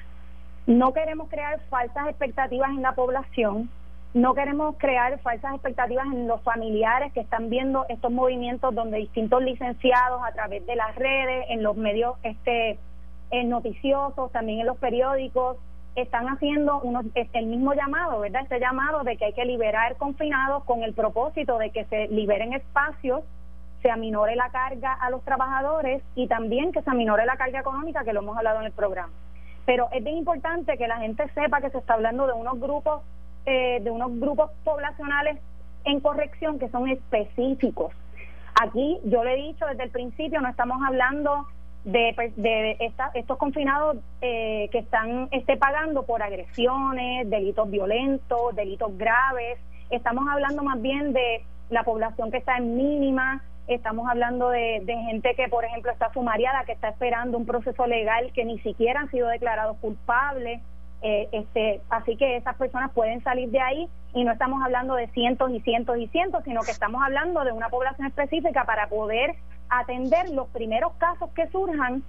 [0.65, 3.69] No queremos crear falsas expectativas en la población
[4.13, 9.41] no queremos crear falsas expectativas en los familiares que están viendo estos movimientos donde distintos
[9.41, 12.77] licenciados a través de las redes, en los medios este
[13.29, 15.55] en noticiosos, también en los periódicos,
[15.95, 18.43] están haciendo unos, el mismo llamado, ¿verdad?
[18.43, 22.53] Este llamado de que hay que liberar confinados con el propósito de que se liberen
[22.53, 23.21] espacios,
[23.81, 28.03] se aminore la carga a los trabajadores y también que se aminore la carga económica,
[28.03, 29.11] que lo hemos hablado en el programa.
[29.65, 33.01] Pero es bien importante que la gente sepa que se está hablando de unos grupos,
[33.45, 35.39] eh, de unos grupos poblacionales
[35.83, 37.91] en corrección que son específicos.
[38.61, 41.47] Aquí yo le he dicho desde el principio, no estamos hablando
[41.83, 42.77] de, pues, de
[43.15, 49.59] estos confinados eh, que están esté pagando por agresiones, delitos violentos, delitos graves.
[49.89, 54.95] Estamos hablando más bien de la población que está en mínima, estamos hablando de, de,
[54.95, 59.01] gente que, por ejemplo, está sumariada, que está esperando un proceso legal que ni siquiera
[59.01, 60.61] han sido declarados culpables.
[61.03, 65.07] Eh, este, así que esas personas pueden salir de ahí y no estamos hablando de
[65.07, 69.35] cientos y cientos y cientos, sino que estamos hablando de una población específica para poder
[69.71, 72.03] atender los primeros casos que surjan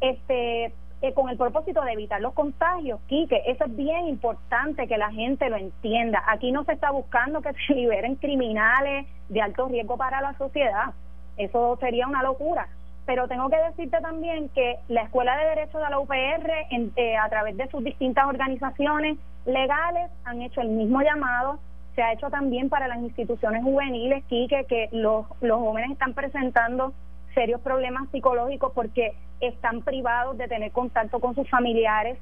[0.00, 4.96] este eh, con el propósito de evitar los contagios, Quique, eso es bien importante que
[4.96, 6.22] la gente lo entienda.
[6.28, 10.94] Aquí no se está buscando que se liberen criminales de alto riesgo para la sociedad.
[11.36, 12.68] Eso sería una locura.
[13.04, 17.28] Pero tengo que decirte también que la Escuela de Derecho de la UPR, eh, a
[17.28, 21.58] través de sus distintas organizaciones legales, han hecho el mismo llamado
[21.94, 26.92] se ha hecho también para las instituciones juveniles, Quique, que los, los jóvenes están presentando
[27.34, 32.18] serios problemas psicológicos porque están privados de tener contacto con sus familiares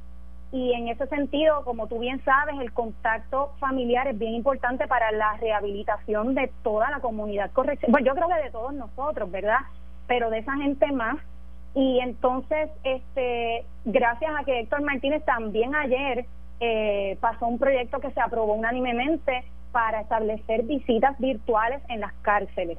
[0.52, 5.12] y en ese sentido, como tú bien sabes, el contacto familiar es bien importante para
[5.12, 7.92] la rehabilitación de toda la comunidad corrección.
[7.92, 9.60] Bueno, yo creo que de todos nosotros, ¿verdad?
[10.08, 11.18] Pero de esa gente más.
[11.74, 16.26] Y entonces, este, gracias a que Héctor Martínez también ayer
[16.58, 22.78] eh, pasó un proyecto que se aprobó unánimemente para establecer visitas virtuales en las cárceles.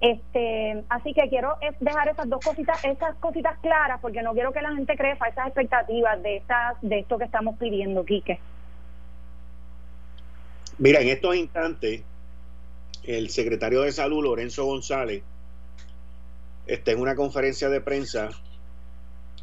[0.00, 4.60] Este, así que quiero dejar esas dos cositas, esas cositas claras, porque no quiero que
[4.60, 8.40] la gente cree esas expectativas de estas, de esto que estamos pidiendo, Quique.
[10.78, 12.02] Mira, en estos instantes,
[13.04, 15.22] el secretario de Salud, Lorenzo González,
[16.66, 18.30] está en una conferencia de prensa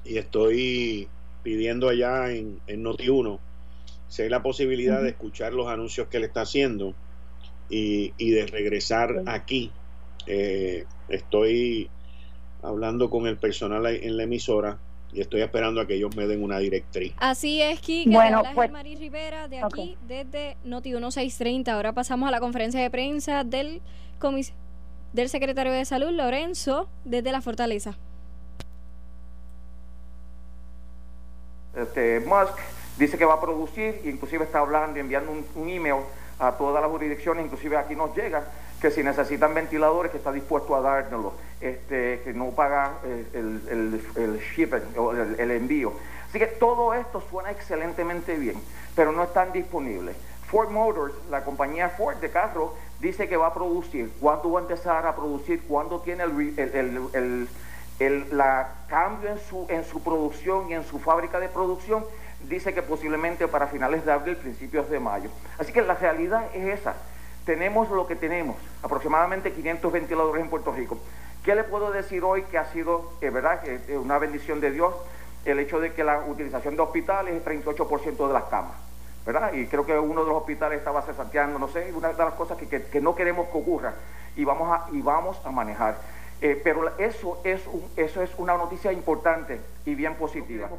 [0.04, 1.08] y estoy
[1.44, 3.39] pidiendo allá en, en Noti1
[4.10, 6.93] si hay la posibilidad de escuchar los anuncios que él está haciendo
[7.69, 9.72] y, de regresar aquí.
[10.26, 11.89] Eh, estoy
[12.62, 14.80] hablando con el personal en la emisora
[15.13, 17.13] y estoy esperando a que ellos me den una directriz.
[17.17, 18.10] Así es, Kike.
[18.10, 21.74] Bueno, pues, María Rivera de aquí, desde Noti 1630.
[21.74, 23.82] Ahora pasamos a la conferencia de prensa del,
[25.13, 27.98] del secretario de Salud, Lorenzo, desde la Fortaleza.
[31.76, 32.58] Este, Musk
[33.00, 36.04] dice que va a producir, inclusive está hablando y enviando un, email
[36.38, 38.44] a todas las jurisdicciones, inclusive aquí nos llega,
[38.82, 43.62] que si necesitan ventiladores, que está dispuesto a dárnoslo, este, que no paga eh, el,
[43.70, 45.94] el, el shipping o el, envío.
[46.30, 48.62] Así que todo esto suena excelentemente bien,
[48.96, 50.16] pero no están disponibles.
[50.48, 54.12] Ford Motors, la compañía Ford de carro, dice que va a producir.
[54.20, 55.64] ¿Cuándo va a empezar a producir?
[55.68, 57.48] ¿Cuándo tiene el,
[58.88, 62.04] cambio en su, en su producción y en su fábrica de producción?
[62.47, 65.30] Dice que posiblemente para finales de abril, principios de mayo.
[65.58, 66.95] Así que la realidad es esa.
[67.45, 70.97] Tenemos lo que tenemos, aproximadamente 500 ventiladores en Puerto Rico.
[71.43, 74.93] ¿Qué le puedo decir hoy que ha sido, eh, verdad, eh, una bendición de Dios
[75.45, 78.89] el hecho de que la utilización de hospitales es 38% de las camas?
[79.25, 79.54] ¿verdad?
[79.54, 82.58] Y creo que uno de los hospitales estaba cesanteando, no sé, una de las cosas
[82.58, 83.93] que, que, no queremos que ocurra
[84.36, 85.97] y vamos a, y vamos a manejar.
[86.41, 90.69] Eh, pero eso es, eso es una noticia importante y bien positiva.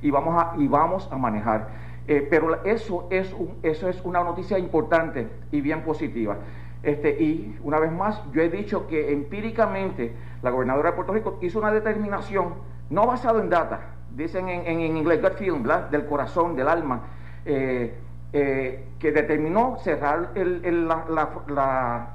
[0.00, 1.68] Y vamos a, y vamos a manejar.
[2.08, 6.36] Eh, pero eso es, eso es una noticia importante y bien positiva.
[6.82, 11.38] Este, y una vez más, yo he dicho que empíricamente la gobernadora de Puerto Rico
[11.40, 12.54] hizo una determinación,
[12.90, 13.80] no basado en data,
[14.16, 17.02] dicen en, en, inglés gut feeling, del corazón, del alma,
[17.44, 17.94] eh,
[18.32, 22.08] eh, que determinó cerrar el, la,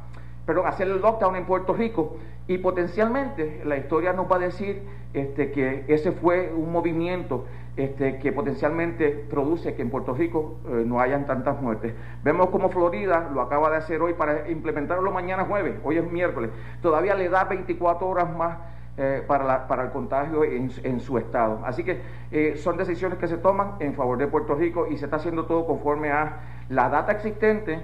[0.47, 2.15] perdón, hacer el lockdown en Puerto Rico
[2.47, 4.81] y potencialmente la historia nos va a decir
[5.13, 7.45] este, que ese fue un movimiento
[7.75, 11.93] este, que potencialmente produce que en Puerto Rico eh, no hayan tantas muertes.
[12.23, 16.49] Vemos como Florida lo acaba de hacer hoy para implementarlo mañana jueves, hoy es miércoles,
[16.81, 18.57] todavía le da 24 horas más
[18.99, 21.59] eh, para, para, el contagio en, su estado.
[21.65, 22.01] Así que
[22.31, 25.45] eh, son decisiones que se toman en favor de Puerto Rico y se está haciendo
[25.45, 27.79] todo conforme a la data existente,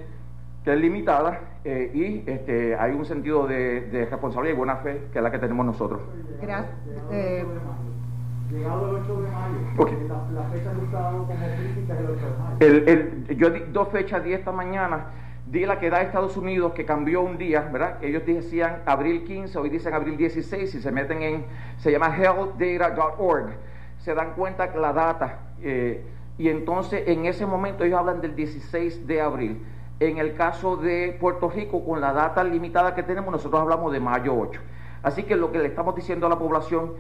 [0.64, 5.24] que es limitada, y este, hay un sentido de, responsabilidad y buena fe que es
[5.24, 6.01] la que tenemos nosotros.
[6.41, 6.74] Gracias.
[8.53, 9.55] Llegado el 8 de mayo,
[10.32, 12.26] la, fecha que como crítica es el 8
[12.70, 13.36] de mayo.
[13.36, 15.07] yo di dos fechas, di esta mañana,
[15.47, 17.97] di la que da Estados Unidos, que cambió un día, ¿verdad?
[18.03, 21.45] Ellos decían abril 15, hoy dicen abril 16, si se meten en,
[21.78, 23.55] se llama healthdata.org.
[23.97, 26.05] se dan cuenta que la data, eh,
[26.38, 29.66] y entonces en ese momento ellos hablan del 16 de abril.
[30.04, 34.01] En el caso de Puerto Rico, con la data limitada que tenemos, nosotros hablamos de
[34.01, 34.60] mayo 8.
[35.01, 36.91] Así que lo que le estamos diciendo a la población,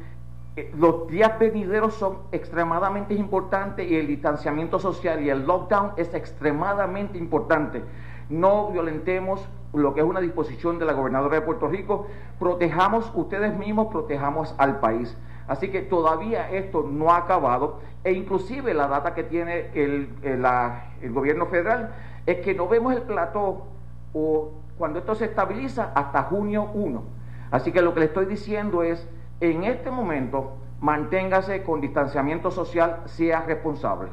[0.55, 6.13] eh, los días venideros son extremadamente importantes y el distanciamiento social y el lockdown es
[6.13, 7.83] extremadamente importante.
[8.29, 12.07] No violentemos lo que es una disposición de la gobernadora de Puerto Rico,
[12.39, 15.17] protejamos ustedes mismos, protejamos al país.
[15.49, 21.11] Así que todavía esto no ha acabado e inclusive la data que tiene el, el
[21.11, 21.93] gobierno federal
[22.25, 23.67] es que no vemos el plató
[24.13, 27.03] o cuando esto se estabiliza hasta junio 1.
[27.51, 29.07] Así que lo que le estoy diciendo es,
[29.39, 34.09] en este momento, manténgase con distanciamiento social, sea responsable.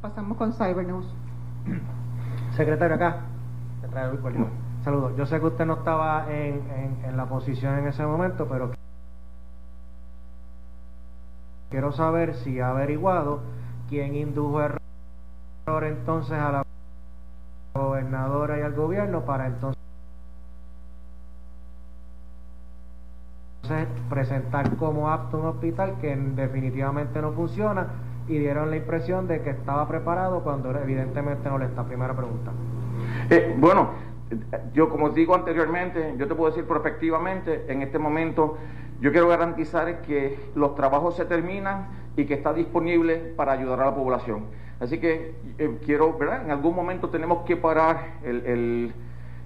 [0.00, 1.06] Pasamos con Cybernews.
[2.56, 3.20] Secretario, acá.
[4.84, 5.16] Saludos.
[5.16, 6.62] Yo sé que usted no estaba en,
[7.04, 8.70] en la posición en ese momento, pero
[11.70, 13.40] quiero saber si ha averiguado
[13.88, 16.69] quién indujo error entonces a la
[18.00, 19.76] gobernadora y al gobierno para entonces
[24.08, 27.86] presentar como apto un hospital que definitivamente no funciona
[28.26, 31.84] y dieron la impresión de que estaba preparado cuando evidentemente no le está.
[31.84, 32.50] Primera pregunta.
[33.28, 33.90] Eh, bueno,
[34.72, 38.56] yo como digo anteriormente, yo te puedo decir prospectivamente, en este momento
[39.00, 41.86] yo quiero garantizar que los trabajos se terminan
[42.16, 44.46] y que está disponible para ayudar a la población.
[44.80, 46.44] Así que eh, quiero, ¿verdad?
[46.44, 48.92] En algún momento tenemos que parar el,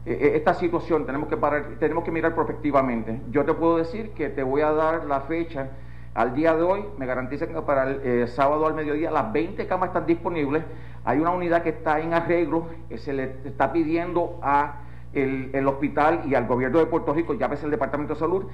[0.07, 3.21] e, e, esta situación, tenemos que parar, tenemos que mirar prospectivamente.
[3.31, 5.71] Yo te puedo decir que te voy a dar la fecha
[6.15, 9.67] al día de hoy, me garantizan que para el eh, sábado al mediodía las 20
[9.67, 10.63] camas están disponibles.
[11.05, 16.23] Hay una unidad que está en arreglo, que se le está pidiendo a el, hospital
[16.27, 18.45] y al gobierno de Puerto Rico, ya ves el Departamento de Salud.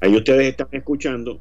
[0.00, 1.40] Ahí ustedes están escuchando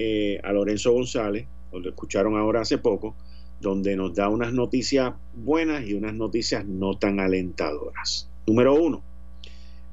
[0.00, 3.16] eh, a Lorenzo González, lo escucharon ahora hace poco,
[3.60, 8.30] donde nos da unas noticias buenas y unas noticias no tan alentadoras.
[8.46, 9.02] Número uno,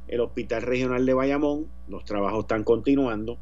[0.08, 3.40] el Hospital Regional de Bayamón, los trabajos están continuando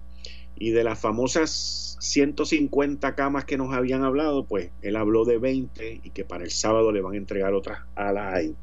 [0.56, 6.00] y de las famosas 150 camas que nos habían hablado, pues él habló de 20
[6.02, 8.56] y que para el sábado le van a entregar otras alas ahí.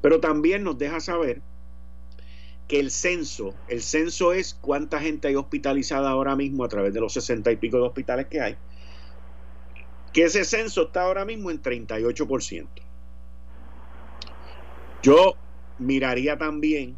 [0.00, 1.42] Pero también nos deja saber
[2.68, 7.00] que el censo, el censo es cuánta gente hay hospitalizada ahora mismo a través de
[7.00, 8.56] los 60 y pico de hospitales que hay,
[10.12, 12.66] que ese censo está ahora mismo en 38%.
[15.02, 15.34] Yo
[15.78, 16.96] miraría también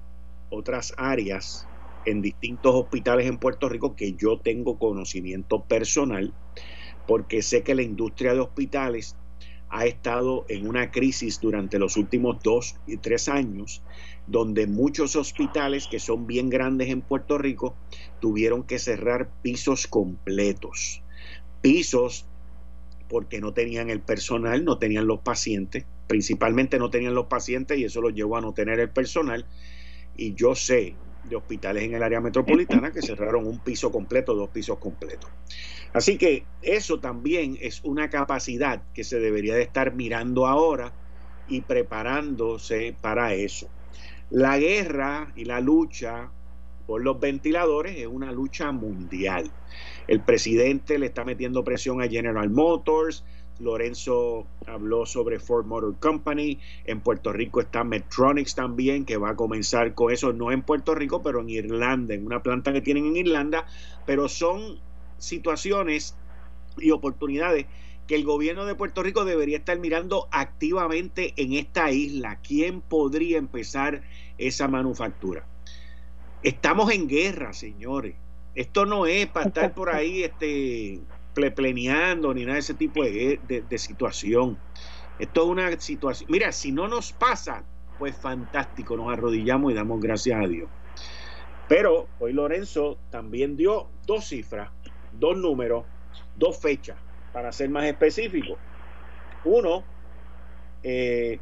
[0.50, 1.66] otras áreas
[2.06, 6.32] en distintos hospitales en Puerto Rico que yo tengo conocimiento personal,
[7.06, 9.16] porque sé que la industria de hospitales
[9.68, 13.82] ha estado en una crisis durante los últimos dos y tres años,
[14.28, 17.74] donde muchos hospitales que son bien grandes en Puerto Rico
[18.20, 21.02] tuvieron que cerrar pisos completos.
[21.62, 22.26] Pisos
[23.08, 27.84] porque no tenían el personal, no tenían los pacientes, principalmente no tenían los pacientes y
[27.84, 29.46] eso los llevó a no tener el personal.
[30.14, 34.50] Y yo sé de hospitales en el área metropolitana que cerraron un piso completo, dos
[34.50, 35.30] pisos completos.
[35.94, 40.92] Así que eso también es una capacidad que se debería de estar mirando ahora
[41.46, 43.70] y preparándose para eso.
[44.30, 46.30] La guerra y la lucha
[46.86, 49.50] por los ventiladores es una lucha mundial.
[50.06, 53.24] El presidente le está metiendo presión a General Motors,
[53.60, 56.58] Lorenzo habló sobre Ford Motor Company.
[56.84, 60.94] En Puerto Rico está Medtronics también, que va a comenzar con eso, no en Puerto
[60.94, 63.66] Rico, pero en Irlanda, en una planta que tienen en Irlanda.
[64.06, 64.78] Pero son
[65.18, 66.14] situaciones
[66.78, 67.66] y oportunidades
[68.08, 72.40] que el gobierno de Puerto Rico debería estar mirando activamente en esta isla.
[72.42, 74.02] ¿Quién podría empezar
[74.38, 75.46] esa manufactura?
[76.42, 78.16] Estamos en guerra, señores.
[78.54, 81.00] Esto no es para estar por ahí este,
[81.34, 84.58] plepleneando ni nada de ese tipo de, de, situación.
[85.18, 86.30] Esto es una situación.
[86.30, 87.62] Mira, si no nos pasa,
[87.98, 90.70] pues fantástico, nos arrodillamos y damos gracias a Dios.
[91.68, 94.70] Pero hoy Lorenzo también dio dos cifras,
[95.12, 95.84] dos números,
[96.36, 96.96] dos fechas,
[97.32, 98.56] para ser más específico.
[99.44, 99.84] Uno,
[100.82, 101.38] eh,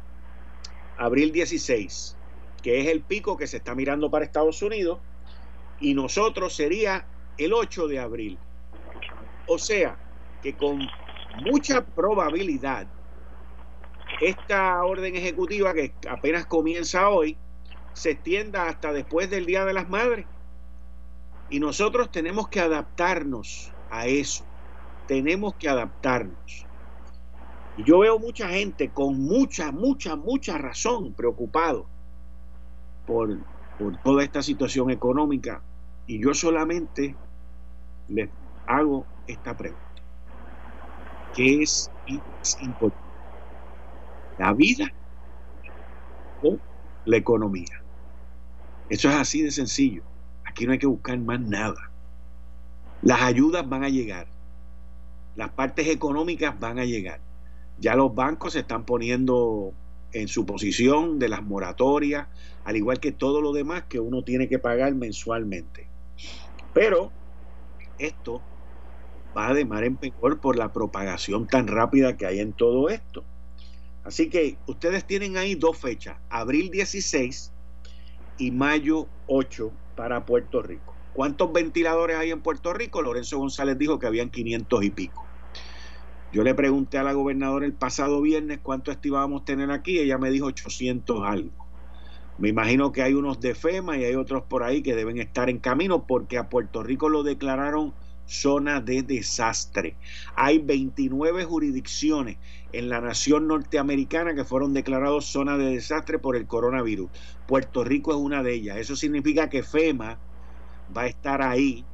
[0.97, 2.17] abril 16,
[2.61, 4.99] que es el pico que se está mirando para Estados Unidos,
[5.79, 7.05] y nosotros sería
[7.37, 8.37] el 8 de abril.
[9.47, 9.97] O sea,
[10.41, 10.79] que con
[11.43, 12.87] mucha probabilidad
[14.21, 17.37] esta orden ejecutiva que apenas comienza hoy
[17.93, 20.25] se extienda hasta después del Día de las Madres.
[21.49, 24.45] Y nosotros tenemos que adaptarnos a eso.
[25.07, 26.65] Tenemos que adaptarnos.
[27.77, 31.87] Y yo veo mucha gente con mucha, mucha, mucha razón preocupado
[33.05, 33.37] por,
[33.77, 35.61] por toda esta situación económica.
[36.07, 37.15] Y yo solamente
[38.07, 38.29] les
[38.65, 39.83] hago esta pregunta.
[41.35, 41.91] ¿Qué es
[42.61, 43.07] importante?
[44.37, 44.91] ¿La vida
[46.41, 46.57] o
[47.05, 47.83] la economía?
[48.89, 50.03] Eso es así de sencillo.
[50.45, 51.91] Aquí no hay que buscar más nada.
[53.01, 54.27] Las ayudas van a llegar.
[55.37, 57.21] Las partes económicas van a llegar.
[57.79, 59.71] Ya los bancos se están poniendo
[60.11, 62.27] en su posición de las moratorias,
[62.65, 65.87] al igual que todo lo demás que uno tiene que pagar mensualmente.
[66.73, 67.11] Pero
[67.99, 68.41] esto
[69.37, 73.23] va de mar en peor por la propagación tan rápida que hay en todo esto.
[74.03, 77.51] Así que ustedes tienen ahí dos fechas, abril 16
[78.39, 80.95] y mayo 8 para Puerto Rico.
[81.13, 83.03] ¿Cuántos ventiladores hay en Puerto Rico?
[83.03, 85.26] Lorenzo González dijo que habían 500 y pico.
[86.31, 90.29] Yo le pregunté a la gobernadora el pasado viernes cuánto estimábamos tener aquí, ella me
[90.29, 91.67] dijo 800 algo.
[92.37, 95.49] Me imagino que hay unos de FEMA y hay otros por ahí que deben estar
[95.49, 97.93] en camino porque a Puerto Rico lo declararon
[98.27, 99.95] zona de desastre.
[100.35, 102.37] Hay 29 jurisdicciones
[102.73, 107.09] en la nación norteamericana que fueron declarados zona de desastre por el coronavirus.
[107.47, 108.77] Puerto Rico es una de ellas.
[108.77, 110.19] Eso significa que FEMA
[110.95, 111.85] va a estar ahí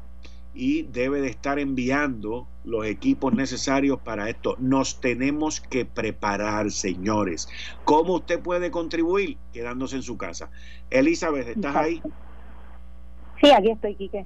[0.54, 4.56] y debe de estar enviando los equipos necesarios para esto.
[4.60, 7.48] Nos tenemos que preparar, señores.
[7.86, 9.38] ¿Cómo usted puede contribuir?
[9.52, 10.50] Quedándose en su casa.
[10.90, 12.02] Elizabeth, ¿estás ahí?
[13.42, 14.26] Sí, aquí estoy, Quique.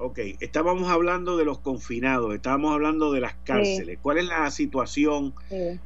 [0.00, 3.98] Ok, estábamos hablando de los confinados, estábamos hablando de las cárceles.
[4.00, 5.34] ¿Cuál es la situación?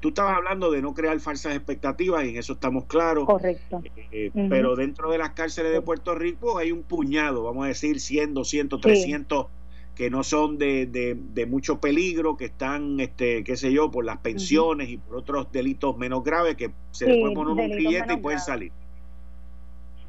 [0.01, 3.25] Tú estabas hablando de no crear falsas expectativas y en eso estamos claros.
[3.25, 3.83] Correcto.
[4.11, 8.01] Eh, pero dentro de las cárceles de Puerto Rico hay un puñado, vamos a decir
[8.01, 9.47] 100, 200, 300
[9.95, 14.19] que no son de, de, mucho peligro, que están, este, qué sé yo, por las
[14.19, 18.17] pensiones y por otros delitos menos graves que se les puede poner un billete y
[18.17, 18.73] pueden salir.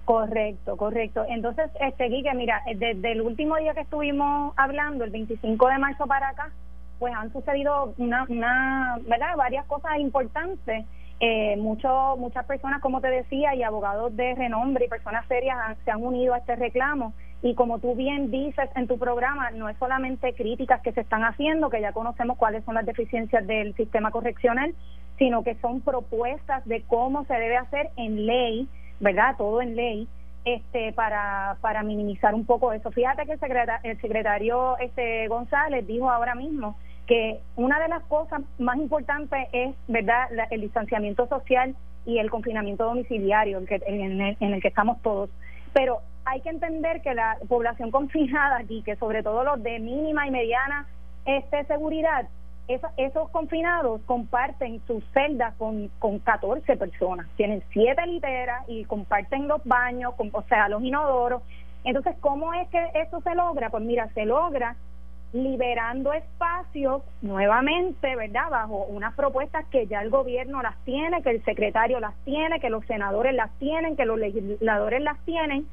[0.06, 1.26] Correcto, correcto.
[1.30, 5.78] Entonces, este Guille, mira, eh, desde el último día que estuvimos hablando, el 25 de
[5.78, 6.52] marzo para acá,
[7.00, 9.36] pues han sucedido una, una ¿verdad?
[9.38, 10.86] varias cosas importantes.
[11.20, 15.92] Eh, mucho, muchas personas, como te decía, y abogados de renombre y personas serias se
[15.92, 17.14] han unido a este reclamo.
[17.44, 21.24] Y como tú bien dices en tu programa, no es solamente críticas que se están
[21.24, 24.74] haciendo, que ya conocemos cuáles son las deficiencias del sistema correccional,
[25.20, 28.68] sino que son propuestas de cómo se debe hacer en ley
[29.04, 29.36] ¿verdad?
[29.38, 30.08] Todo en ley
[30.46, 32.92] este para para minimizar un poco eso.
[32.92, 38.04] Fíjate que el secretario, el secretario este González dijo ahora mismo que una de las
[38.04, 41.76] cosas más importantes es, ¿verdad?, el distanciamiento social
[42.06, 45.30] y el confinamiento domiciliario en, el, en el que estamos todos.
[45.74, 50.28] Pero hay que entender que la población confinada aquí, que sobre todo los de mínima
[50.28, 50.88] y mediana
[51.26, 52.28] este seguridad,
[52.68, 57.28] esos confinados comparten sus celdas con, con 14 personas.
[57.36, 61.42] Tienen siete literas y comparten los baños, con, o sea, los inodoros.
[61.84, 63.70] Entonces, ¿cómo es que eso se logra?
[63.70, 64.78] Pues mira, se logra
[65.34, 68.50] liberando espacios nuevamente, ¿verdad?
[68.50, 72.70] Bajo unas propuestas que ya el gobierno las tiene, que el secretario las tiene, que
[72.70, 75.68] los senadores las tienen, que los legisladores las tienen,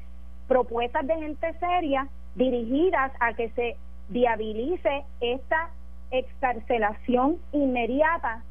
[0.51, 3.77] propuestas de gente seria dirigidas a que se
[4.09, 5.69] viabilice esta
[6.11, 8.43] excarcelación inmediata.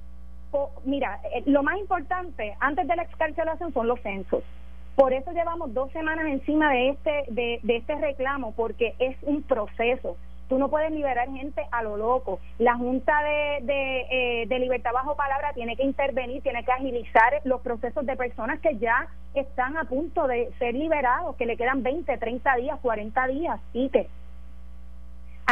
[0.85, 4.43] mira, eh, lo más importante antes de la excarcelación son los censos.
[4.97, 10.17] Por eso llevamos dos semanas encima de este, de, este reclamo, porque es un proceso.
[10.51, 12.41] Tú no puedes liberar gente a lo loco.
[12.59, 13.61] La Junta de,
[14.11, 18.59] eh, de Libertad Bajo Palabra tiene que intervenir, tiene que agilizar los procesos de personas
[18.59, 23.27] que ya están a punto de ser liberados, que le quedan 20, 30 días, 40
[23.29, 23.61] días.
[23.73, 24.09] Y que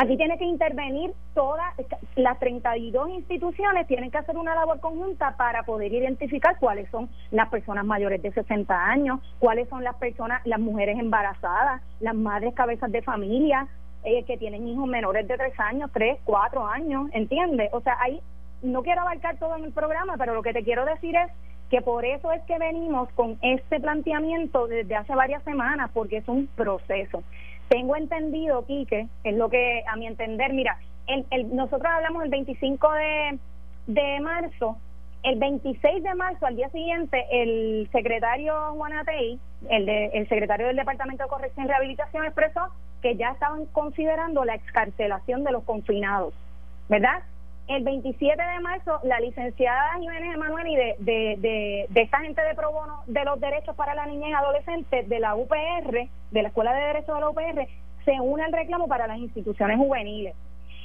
[0.01, 1.75] Aquí tiene que intervenir todas
[2.15, 7.49] las 32 instituciones, tienen que hacer una labor conjunta para poder identificar cuáles son las
[7.49, 12.93] personas mayores de 60 años, cuáles son las personas, las mujeres embarazadas, las madres cabezas
[12.93, 13.67] de familia,
[14.05, 17.71] eh, que tienen hijos menores de 3 años, 3, 4 años, ¿entiendes?
[17.73, 18.21] O sea, ahí
[18.63, 21.31] no quiero abarcar todo en el programa, pero lo que te quiero decir es
[21.71, 26.29] que por eso es que venimos con este planteamiento desde hace varias semanas, porque es
[26.29, 27.23] un proceso.
[27.69, 32.93] Tengo entendido, Quique, es lo que a mi entender, mira, el, nosotros hablamos el 25
[32.93, 33.39] de,
[33.87, 34.79] de marzo,
[35.23, 39.39] el 26 de marzo, al día siguiente, el secretario Juan Atei,
[39.69, 42.69] el, de, el secretario del Departamento de Corrección y Rehabilitación, expresó
[43.03, 46.35] que ya estaban considerando la excarcelación de los confinados,
[46.89, 47.23] ¿verdad?
[47.69, 52.55] el 27 de marzo, la licenciada Jiménez Emanuel y de, de, de, esta gente de
[52.55, 56.49] pro bono de los derechos para la niña y adolescente de la UPR, de la
[56.49, 57.69] Escuela de Derechos de la UPR,
[58.07, 60.35] se une al reclamo para las instituciones juveniles.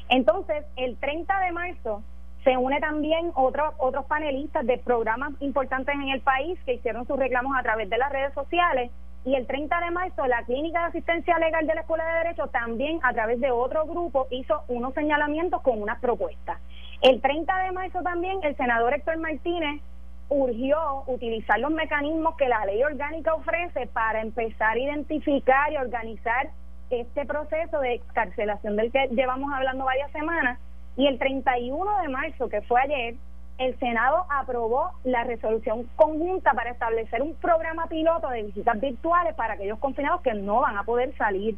[0.09, 2.03] Entonces, el 30 de marzo
[2.43, 7.18] se une también otros otros panelistas de programas importantes en el país que hicieron sus
[7.18, 8.91] reclamos a través de las redes sociales
[9.26, 12.48] Y el 30 de marzo, la Clínica de Asistencia Legal de la Escuela de Derecho
[12.48, 16.60] también, a través de otro grupo, hizo unos señalamientos con unas propuestas.
[17.02, 19.82] El 30 de marzo también, el senador Héctor Martínez
[20.30, 26.50] urgió utilizar los mecanismos que la ley orgánica ofrece para empezar a identificar y organizar
[26.90, 30.60] este proceso de excarcelación del que llevamos hablando varias semanas.
[30.98, 33.16] Y el 31 de marzo, que fue ayer,
[33.58, 39.54] el Senado aprobó la resolución conjunta para establecer un programa piloto de visitas virtuales para
[39.54, 41.56] aquellos confinados que no van a poder salir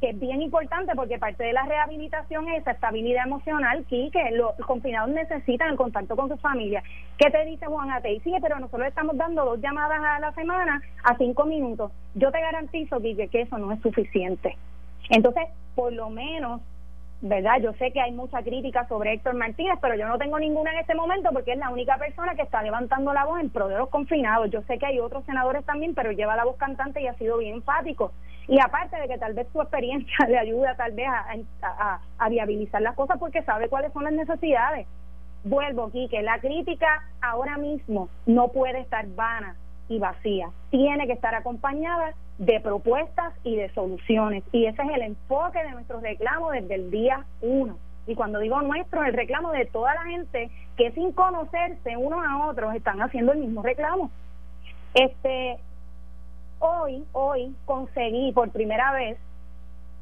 [0.00, 4.54] que es bien importante porque parte de la rehabilitación es esa estabilidad emocional que los
[4.66, 6.82] confinados necesitan el contacto con su familia.
[7.16, 8.20] ¿Qué te dice Juan Ate?
[8.22, 11.92] Sí, pero nosotros estamos dando dos llamadas a la semana a cinco minutos.
[12.14, 14.56] Yo te garantizo, Guille, que eso no es suficiente.
[15.10, 16.60] Entonces, por lo menos
[17.24, 17.58] ¿verdad?
[17.62, 20.80] Yo sé que hay mucha crítica sobre Héctor Martínez, pero yo no tengo ninguna en
[20.80, 23.78] este momento porque es la única persona que está levantando la voz en pro de
[23.78, 24.50] los confinados.
[24.50, 27.38] Yo sé que hay otros senadores también, pero lleva la voz cantante y ha sido
[27.38, 28.12] bien enfático.
[28.46, 31.06] Y aparte de que tal vez su experiencia le ayuda tal vez
[31.62, 34.86] a, a, viabilizar las cosas porque sabe cuáles son las necesidades.
[35.44, 39.56] Vuelvo, aquí que la crítica ahora mismo no puede estar vana
[39.88, 40.50] y vacía.
[40.68, 44.42] Tiene que estar acompañada de propuestas y de soluciones.
[44.52, 47.78] Y ese es el enfoque de nuestros reclamos desde el día uno.
[48.06, 52.46] Y cuando digo nuestro, el reclamo de toda la gente que sin conocerse unos a
[52.46, 54.10] otros están haciendo el mismo reclamo.
[54.94, 55.58] Este,
[56.58, 59.18] hoy, hoy conseguí por primera vez,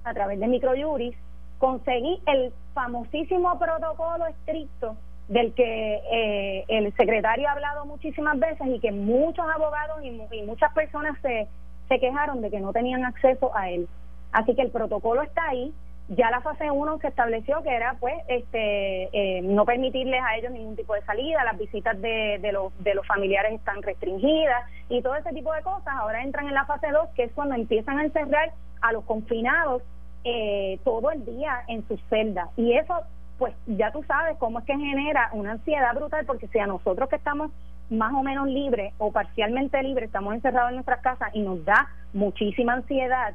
[0.04, 1.16] a través de Microjuris,
[1.58, 4.96] conseguí el famosísimo protocolo estricto
[5.28, 10.72] del que eh, el secretario ha hablado muchísimas veces y que muchos abogados y, muchas
[10.74, 11.46] personas se,
[11.92, 13.86] se quejaron de que no tenían acceso a él.
[14.32, 15.74] Así que el protocolo está ahí.
[16.08, 20.52] Ya la fase 1 se estableció que era pues este eh, no permitirles a ellos
[20.52, 25.16] ningún tipo de salida, las visitas de, los, de los familiares están restringidas y todo
[25.16, 25.94] ese tipo de cosas.
[25.98, 29.82] Ahora entran en la fase 2 que es cuando empiezan a encerrar a los confinados
[30.24, 32.48] eh, todo el día en sus celdas.
[32.56, 33.02] Y eso
[33.38, 37.08] pues ya tú sabes cómo es que genera una ansiedad brutal, porque si a nosotros
[37.10, 37.50] que estamos
[37.92, 41.88] más o menos libres o parcialmente libres, estamos encerrados en nuestras casas y nos da
[42.12, 43.34] muchísima ansiedad,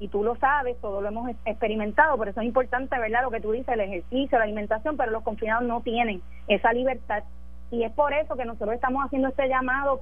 [0.00, 3.22] y tú lo sabes, todo lo hemos experimentado, por eso es importante, ¿verdad?
[3.22, 7.22] Lo que tú dices, el ejercicio, la alimentación, pero los confinados no tienen esa libertad.
[7.70, 10.00] Y es por eso que nosotros estamos haciendo este llamado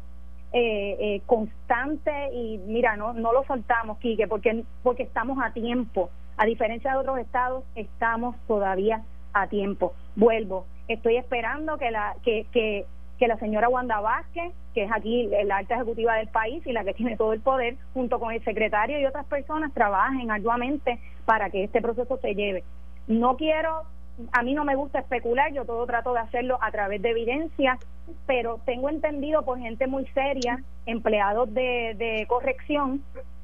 [0.53, 6.11] eh, eh, constante y mira, no, no lo soltamos, Quique, porque, porque estamos a tiempo.
[6.37, 9.95] A diferencia de otros estados, estamos todavía a tiempo.
[10.15, 12.87] Vuelvo, estoy esperando que la que, que,
[13.19, 16.85] que la señora Wanda Vázquez, que es aquí la alta ejecutiva del país y la
[16.85, 21.51] que tiene todo el poder, junto con el secretario y otras personas, trabajen arduamente para
[21.51, 22.65] que este proceso se lleve.
[23.09, 23.83] No quiero,
[24.33, 27.79] a mí no me gusta especular, yo todo trato de hacerlo a través de evidencia,
[28.27, 33.03] pero tengo entendido por gente muy seria, empleados de, de corrección,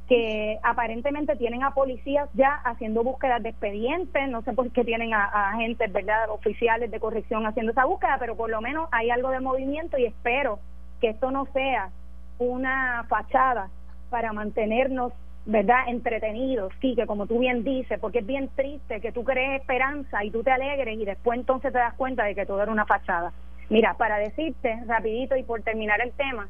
[0.08, 5.14] que aparentemente tienen a policías ya haciendo búsquedas de expedientes, no sé por qué tienen
[5.14, 9.30] a, agentes, ¿verdad?, oficiales de corrección haciendo esa búsqueda, pero por lo menos hay algo
[9.30, 10.58] de movimiento y espero
[11.00, 11.90] que esto no sea
[12.38, 13.70] una fachada
[14.10, 15.12] para mantenernos,
[15.46, 19.60] ¿verdad?, entretenidos, sí, que como tú bien dices, porque es bien triste que tú crees
[19.60, 22.72] esperanza y tú te alegres y después entonces te das cuenta de que todo era
[22.72, 23.32] una fachada.
[23.70, 26.48] Mira, para decirte rapidito y por terminar el tema,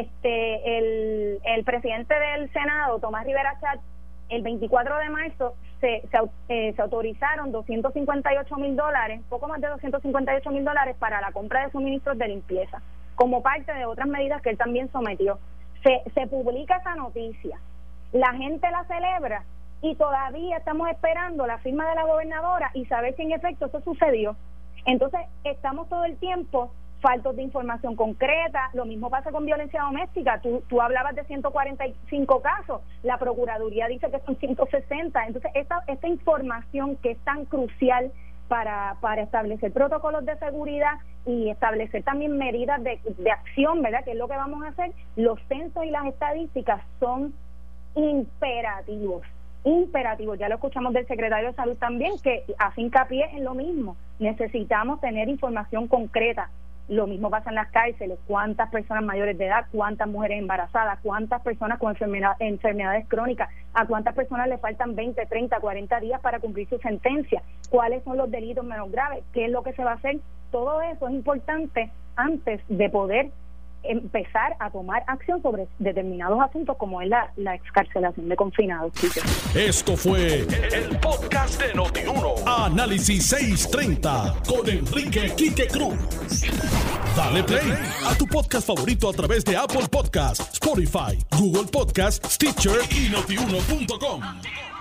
[0.00, 3.80] este el, presidente del Senado, Tomás Rivera Chat,
[4.28, 6.18] el 24 de marzo se, se,
[6.48, 11.64] eh, se autorizaron 258 mil dólares, poco más de 258 mil dólares para la compra
[11.64, 12.80] de suministros de limpieza,
[13.14, 15.38] como parte de otras medidas que él también sometió.
[15.82, 17.58] Se, se publica esa noticia,
[18.12, 19.44] la gente la celebra
[19.82, 23.82] y todavía estamos esperando la firma de la gobernadora y saber si en efecto eso
[23.82, 24.34] sucedió.
[24.86, 26.70] Entonces, estamos todo el tiempo
[27.04, 28.70] faltos de información concreta.
[28.72, 30.40] Lo mismo pasa con violencia doméstica.
[30.40, 35.26] Tú, tú hablabas de 145 casos, la Procuraduría dice que son 160.
[35.26, 38.10] Entonces, esta, esta información que es tan crucial
[38.48, 40.94] para, para establecer protocolos de seguridad
[41.26, 44.02] y establecer también medidas de, de acción, ¿verdad?
[44.04, 44.92] Que es lo que vamos a hacer.
[45.16, 47.34] Los censos y las estadísticas son
[47.94, 49.22] imperativos
[49.66, 50.38] imperativos.
[50.38, 53.96] Ya lo escuchamos del secretario de Salud también, que hace hincapié en lo mismo.
[54.18, 56.50] Necesitamos tener información concreta
[56.88, 61.40] lo mismo pasa en las cárceles, cuántas personas mayores de edad, cuántas mujeres embarazadas, cuántas
[61.42, 61.96] personas con
[62.40, 67.42] enfermedades crónicas, a cuántas personas le faltan 20, 30, 40 días para cumplir su sentencia,
[67.70, 70.18] cuáles son los delitos menos graves, qué es lo que se va a hacer.
[70.50, 73.30] Todo eso es importante antes de poder
[73.84, 78.92] empezar a tomar acción sobre determinados asuntos como es la, la excarcelación de confinados.
[79.54, 82.34] Esto fue el, podcast de Notiuno.
[82.46, 85.96] Análisis 630 con Enrique Quique Cruz.
[87.16, 87.72] Dale play
[88.06, 94.73] a tu podcast favorito a través de Apple Podcasts, Spotify, Google Podcasts, Stitcher y notiuno.com.